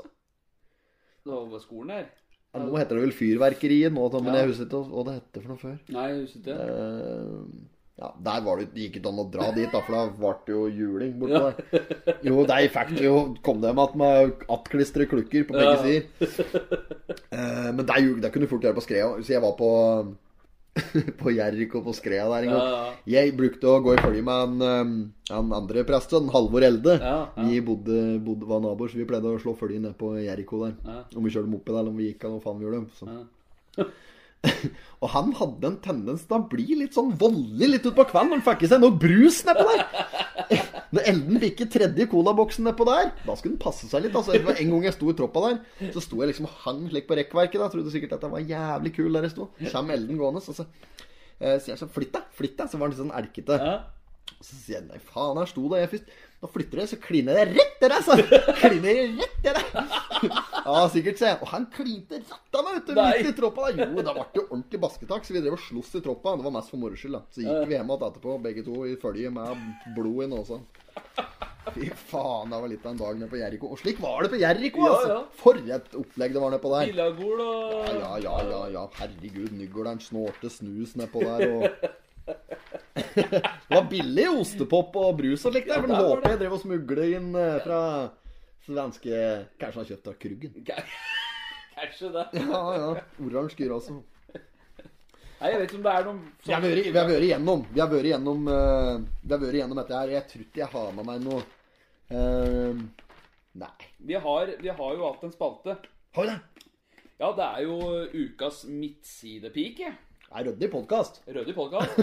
[1.26, 2.08] Det var skolen der.
[2.56, 4.40] Ja, nå heter det vel Fyrverkeriet nå, men Ja.
[4.46, 5.80] jeg husker ikke hva det heter for noe før.
[5.92, 6.56] Nei, jeg husker ikke.
[6.56, 10.02] Eh, ja, Der var det, det gikk ikke an å dra dit, da, for da
[10.12, 12.18] ble det jo juling bortpå der.
[12.28, 13.16] Jo, de fikk det jo
[13.46, 15.80] Kom de med, med attklistre klukker på begge Ja.
[15.80, 16.04] sider.
[17.32, 19.08] Eh, men det, er det kunne fort gjøre på Skrea.
[19.24, 19.70] Så jeg var på
[21.22, 22.66] På Jerrik og på Skrea der en gang.
[22.68, 22.96] Ja, ja.
[23.14, 24.96] Jeg brukte å gå i følge med en,
[25.32, 26.98] en andre prest, en Halvor Elde.
[27.00, 27.46] Ja, ja.
[27.48, 30.76] Vi bodde, bodde, var naboer, så vi pleide å slå følge ned på Jeriko der.
[30.84, 30.98] Ja.
[31.16, 32.84] Om vi kjørte moped eller om vi gikk, eller hva faen vi gjorde.
[33.00, 33.88] Så.
[35.04, 38.42] Og han hadde en tendens til å bli litt sånn voldelig litt utpå kvelden når
[38.42, 39.84] han fikk i seg noe brus nedpå der.
[40.96, 44.14] Når Elden fikk i tredje colaboksen nedpå der, da skulle han passe seg litt.
[44.16, 47.08] Altså, En gang jeg sto i troppa der, så sto jeg liksom og hang slik
[47.10, 47.58] på rekkverket.
[47.60, 49.50] da Trodde sikkert at jeg var jævlig kul der jeg sto.
[49.60, 52.72] Kjem Elden gående, så eh, sier jeg sånn Flytt deg, flytt deg.
[52.72, 53.60] Så var han litt sånn elkete.
[54.40, 56.16] Så sier jeg nei, faen, her sto da jeg først.
[56.46, 58.16] Nå flytter du, så kliner jeg rett til deg, sa
[58.60, 60.36] Kliner rett til deg.
[60.66, 61.32] Ja, sikkert, se!
[61.32, 61.40] jeg.
[61.42, 63.00] Og han klinte av meg, vet du.
[63.00, 63.88] Midt i troppa Da.
[63.90, 66.36] Jo, da ble jo ordentlig basketak, så vi drev og sloss i troppa.
[66.38, 67.24] Det var mest for moro skyld, da.
[67.34, 69.66] Så gikk vi hjem igjen etterpå, begge to i følge med
[69.98, 70.62] blod i nåsa.
[71.74, 73.74] Fy faen, det var litt av en dag nede på Jeriko.
[73.74, 75.12] Og slik var det på Jeriko, altså.
[75.16, 75.20] ja.
[75.42, 76.92] For et opplegg det var nedpå der.
[76.94, 78.88] Pillagol og Ja, ja, ja, ja, ja.
[79.02, 81.90] Herregud, Nygårderen snorte snus nedpå der og
[82.26, 87.06] Det var billig ostepop og brus og slikt Men Ja, håper jeg drev og smugla
[87.18, 87.80] inn eh, fra
[88.66, 89.22] svenske
[89.62, 90.58] Kanskje han kjøpte av Kruggen.
[91.76, 92.26] Kanskje det.
[92.42, 92.92] Ja, ja.
[93.24, 94.00] Oransje gyr også.
[95.36, 96.62] Nei, jeg vet ikke om det er noen vi har
[97.10, 100.14] vært igjennom Vi har vært igjennom uh, Vi har vært igjennom dette her.
[100.16, 101.42] Jeg tror ikke jeg har med meg noe
[102.16, 102.86] uh,
[103.56, 103.74] Nei.
[104.00, 105.78] vi har, vi har jo hatt en spalte.
[106.16, 106.72] Har vi det?
[107.22, 107.76] Ja, det er jo
[108.12, 109.94] ukas midtsidepike.
[110.26, 111.22] Det er ryddig podkast.
[111.32, 112.00] Ryddig podkast.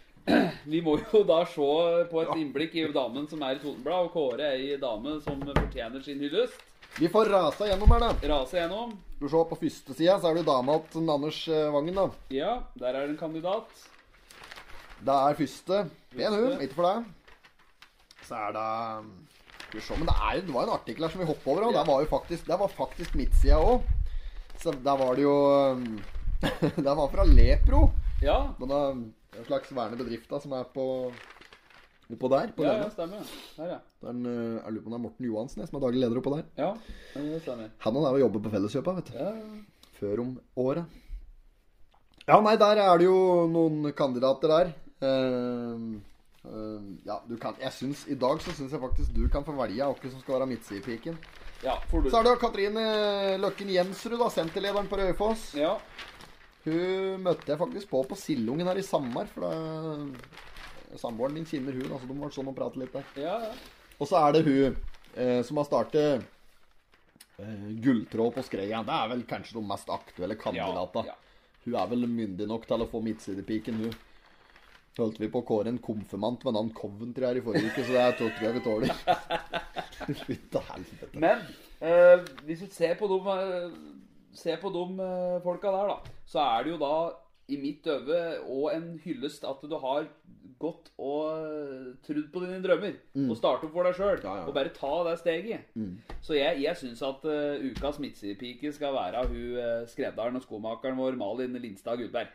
[0.72, 1.68] Vi må jo da se
[2.10, 6.02] på et innblikk i damen som er i Totenblad, og kåre ei dame som fortjener
[6.04, 6.60] sin hyllest.
[6.98, 8.10] Vi får rasa gjennom her, da.
[8.34, 8.92] Rase gjennom.
[9.18, 12.04] Du ser På første sida så er det dama til Anders eh, Vangen, da.
[12.34, 13.70] Ja, der er det en kandidat.
[15.02, 15.80] Det er første.
[16.12, 17.08] Pen hun, ikke for deg.
[18.28, 18.68] Så er det
[19.62, 21.70] Skal vi se, men det, er, det var en artikkel her som vi hoppa over.
[21.70, 21.80] Og Ja.
[21.80, 23.88] det var jo faktisk Det var faktisk midtsida òg.
[24.62, 25.36] Så der var det jo
[26.84, 27.90] Det var fra Lepro.
[28.22, 28.54] Ja.
[28.58, 30.86] Men er en slags vernebedrift da, som er på
[32.12, 32.52] oppå der.
[32.56, 33.24] På Ja, ja, stemmer.
[33.56, 33.78] Der, ja.
[34.02, 36.20] Den, eh, jeg lurer på om det er Morten Johansen jeg, som er daglig leder
[36.20, 36.44] oppå der.
[36.58, 36.72] Ja,
[37.14, 37.70] det stemmer.
[37.86, 39.18] Han og jeg vil jobbe på Felleskjøpet, vet du.
[39.18, 39.32] Ja.
[40.00, 40.98] Før om året.
[42.26, 43.18] Ja, nei, der er det jo
[43.50, 44.72] noen kandidater der.
[45.02, 45.98] Uh,
[46.46, 49.50] uh, ja, du kan Jeg syns I dag så syns jeg faktisk du kan få
[49.56, 51.16] velge hvem som skal være midtsidepiken.
[51.64, 51.74] ja.
[51.90, 52.84] Så er det jo Katrine
[53.42, 55.54] Løkken Jensrud, da, senterlederen på Raufoss.
[55.58, 55.74] Ja,
[56.64, 59.26] Hun møtte jeg faktisk på på Sildungen her i Samar.
[59.32, 63.06] For da Samboeren min kjenner hun, altså de var sånn og prate litt der.
[63.22, 63.52] ja, ja.
[64.02, 64.76] Og så er det hun
[65.16, 66.24] eh, som har startet
[67.38, 68.80] eh, Gulltråd på Skreia.
[68.84, 71.12] Det er vel kanskje de mest aktuelle kandidatene.
[71.12, 71.18] Ja.
[71.64, 73.94] Hun er vel myndig nok til å få midtsidepiken, hun.
[74.98, 77.94] Holdt vi på å kåre en konfirmant med navn Coventry her i forrige uke, så
[77.94, 78.92] det er- tror jeg vi tåler.
[80.26, 81.12] Fytte helvete.
[81.22, 81.46] Men
[81.80, 83.38] eh, hvis du ser på de,
[84.32, 86.94] ser på de eh, folka der, da, så er det jo da
[87.52, 88.18] i mitt øve
[88.48, 90.06] og en hyllest at du har
[90.62, 92.94] gått og eh, trudd på dine drømmer.
[93.26, 94.20] Og starte opp for deg sjøl.
[94.20, 94.24] Mm.
[94.28, 94.44] Ja, ja.
[94.46, 95.72] Og bare ta det steget.
[96.22, 100.96] Så jeg, jeg syns at uh, ukas midtsidepike skal være hun uh, skredderen og skomakeren
[101.00, 102.30] vår Malin Lindstad Gudberg.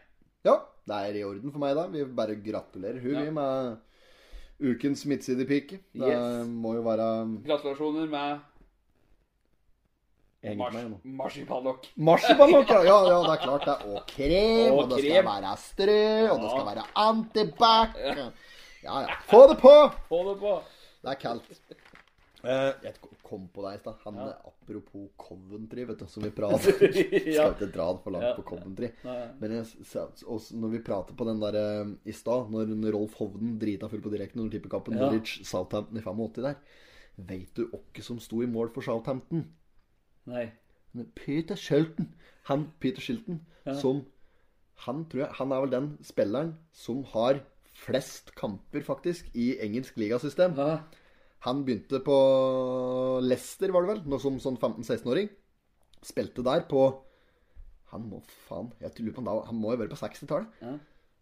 [0.46, 1.88] Ja, det er i orden for meg, da.
[1.92, 3.24] Vi bare gratulerer hun, Ja.
[3.24, 5.80] vi, med ukens midtsidepike.
[5.96, 6.48] Det Yes.
[6.52, 7.08] må jo være
[7.48, 8.56] Gratulasjoner med Egentlig
[9.24, 10.27] mars meg nå.
[10.44, 11.88] Marsipanlokk.
[11.96, 12.84] Marsipanlokk, ja.
[12.92, 12.98] ja.
[13.10, 13.78] Ja, det er klart det.
[13.90, 17.98] Og krem, og, Og det skal være strø, og det skal være antibac.
[18.84, 19.18] Ja, ja.
[19.28, 19.76] Få det på!
[20.08, 20.56] Få det på!
[21.04, 21.52] Det er kaldt.
[22.48, 22.94] Eh, jeg
[23.26, 23.96] kom på deg i stad.
[24.06, 27.48] Han Apropos Coventry, vet du, som vi prater Ja.
[27.50, 28.34] Skal ikke dra det for langt Ja.
[28.38, 28.92] på Coventry.
[29.42, 29.66] Men jeg,
[30.62, 34.14] når vi prater på den der eh, i stad, når Rolf Hovden drita full på
[34.14, 35.08] direkten under tippekampen Ja.
[35.10, 36.62] Norwich Southampton i 85 der
[37.18, 39.48] Veit du åkke som sto i mål for Southampton?
[40.28, 40.48] Nei.
[41.16, 42.12] Peter Shilton.
[42.48, 43.42] Han Peter Shilton
[43.76, 44.06] som
[44.86, 47.42] Han tror jeg Han er vel den spilleren som har
[47.78, 50.56] flest kamper, faktisk, i engelsk ligasystem.
[50.58, 50.80] Ja.
[51.46, 52.16] Han begynte på
[53.22, 55.30] Leicester, var det vel, nå som sånn 15-16-åring.
[56.02, 56.88] Spilte der på
[57.94, 60.62] Han må faen Jeg lurer på Han, Han må jo være på 60-tallet.
[60.62, 60.74] Ja.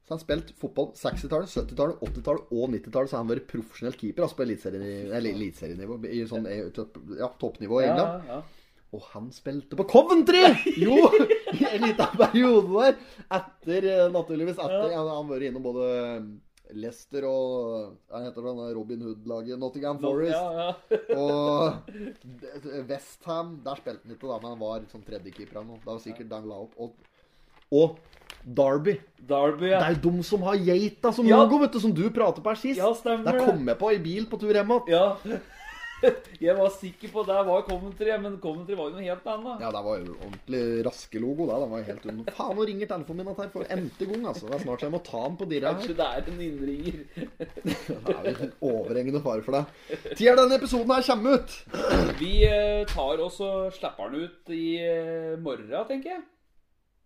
[0.06, 3.10] Så han spilte fotball 60-tallet, 70-tallet, 80-tallet og 90-tallet.
[3.10, 8.28] Så har han vært profesjonell keeper altså på eliteserienivå, i sånn ja, toppnivå i England.
[8.30, 8.55] Ja, ja.
[8.96, 10.46] Og han spilte på Coventry!
[10.86, 11.10] Jo!
[11.52, 12.98] I en liten periode der.
[13.38, 15.00] Etter, eh, naturligvis etter ja.
[15.02, 16.28] Han har vært innom både eh,
[16.76, 20.36] Leicester og Hva heter det, Robin Hood-laget Nottingham Forest.
[20.36, 21.00] Ja, ja.
[21.22, 21.92] Og
[22.90, 25.82] Westham Der spilte han ikke, da, men han var sånn tredjekeeper eller noe.
[25.84, 26.78] Det var sikkert Dan la opp.
[26.80, 26.96] Og,
[27.76, 28.00] og
[28.46, 29.00] Derby.
[29.26, 29.82] Derby, ja.
[29.82, 32.52] Det er jo de som har geita som logo, vet du, som du prater på
[32.54, 32.78] her sist.
[32.78, 34.92] Ja, stemmer Der kom jeg på i bil på tur hjem igjen.
[34.94, 35.40] Ja.
[36.46, 39.64] Jeg var sikker på det var Coventry, men Coventry var jo noe helt annet.
[39.64, 41.48] Ja, det var jo ordentlig raske logo.
[41.50, 41.60] Da.
[41.64, 42.36] Det var helt under...
[42.38, 44.28] Faen, nå ringer telefonen min at her for n-te gang.
[44.32, 44.50] Altså.
[44.50, 45.82] Det er snart så jeg må ta den på dirra her.
[45.82, 47.02] Kanskje det er en innringer.
[48.06, 49.98] Det er jo en overhengende fare for deg.
[50.18, 51.58] Tida denne episoden her kommer ut.
[52.22, 56.24] Vi eh, tar oss og slipper den ut i eh, morgen, tenker jeg.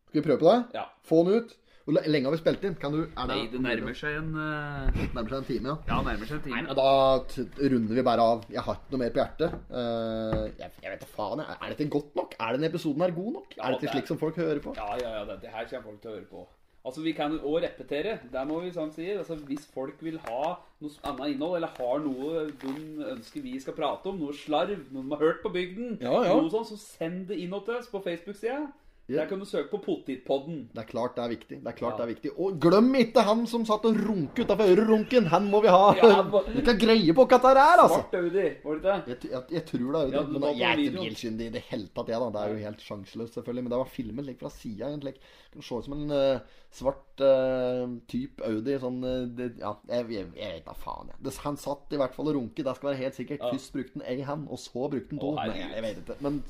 [0.09, 0.79] Skal vi prøve på det?
[0.79, 0.87] Ja.
[1.05, 1.51] Få den ut.
[1.89, 2.75] Hvor lenge har vi spilt inn?
[2.77, 4.99] Kan du, er det, Nei, det nærmer seg en uh...
[5.15, 5.77] nærmer seg en time, ja.
[5.89, 6.61] Ja, nærmer seg en time.
[6.67, 8.43] Nei, Da runder vi bare av.
[8.53, 9.57] Jeg har ikke noe mer på hjertet.
[9.73, 11.41] Uh, jeg, jeg vet da faen.
[11.47, 12.37] Er dette godt nok?
[12.37, 13.57] Er denne episoden her god nok?
[13.57, 14.77] Ja, er dette det slik som folk hører på?
[14.77, 16.45] Ja, ja, ja, dette her kommer folk til å høre på.
[16.85, 18.19] Altså, Vi kan òg repetere.
[18.31, 20.43] Der må vi sånn si, altså, Hvis folk vil ha
[20.79, 22.75] noe annet innhold, eller har noe de
[23.15, 26.37] ønsker vi skal prate om, noe slarv, noe de har hørt på bygden, Ja, ja.
[26.37, 28.69] noe sånt, så send det inn til oss på Facebook-sida.
[29.17, 30.69] Der kan du søke på Pottitpodden.
[30.73, 31.57] Det er klart det er viktig.
[31.63, 32.05] Det er klart Ja.
[32.05, 32.31] det er viktig.
[32.37, 35.27] Og glem ikke han som satt og runket utafor ørerunken.
[35.33, 35.93] Han må vi ha.
[35.97, 38.03] Ja, må- Vi kan greie på hva dette er, altså.
[38.03, 39.07] Svart Audi, var det ikke det?
[39.07, 41.63] Jeg, jeg, jeg tror det er Ja, Men da, jeg er ikke bilkyndig i det
[41.69, 42.29] hele tatt, jeg, da.
[42.29, 43.63] Det er jo helt sjanseløst, selvfølgelig.
[43.63, 45.13] Men det var filmet like fra sida, egentlig.
[45.13, 46.39] Det kan se ut som en uh,
[46.71, 48.77] svart uh, type Audi.
[48.79, 51.17] Sånn uh, det, Ja, jeg, jeg, vet da faen, jeg.
[51.25, 53.39] Det, han satt i hvert fall og runket, det skal være helt sikkert.
[53.41, 55.33] Først brukte han ei hand, og så brukte han to.
[55.33, 56.19] Å, men jeg vet ikke.
[56.21, 56.43] Men.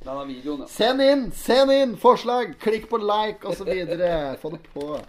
[0.68, 1.32] Send inn!
[1.32, 2.49] Send inn forslag!
[2.60, 4.38] Klikk på like, videre.
[4.42, 5.00] Få det på.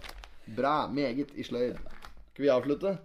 [0.57, 0.87] Bra.
[0.87, 1.75] Meget i sløyd.
[2.33, 2.97] Skal vi avslutte?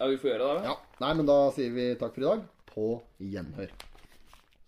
[0.00, 0.62] Ja, vi får gjøre det.
[0.62, 0.76] da Ja.
[1.00, 2.42] Nei, men da sier vi takk for i dag.
[2.74, 2.88] På
[3.20, 3.72] gjenhør.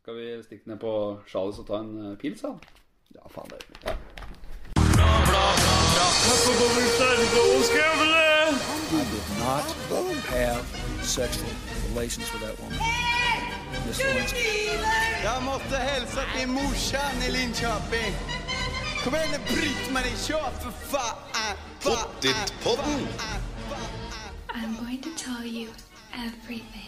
[0.03, 0.93] Skal vi stikke ned på
[1.29, 2.55] Charles og ta en eh, pils, da?
[3.15, 3.97] Ja, faen, det Ja.
[8.91, 10.65] I did not have
[11.05, 11.51] sexual
[11.91, 12.79] relations with that woman.
[15.25, 18.13] Jag måste hälsa till morsan i Linköping.
[19.09, 21.17] Kom igen nu Britt-Marie, kör för fan!
[21.83, 23.09] Pottitpodden.
[24.55, 25.69] I'm going to tell you
[26.13, 26.88] everything.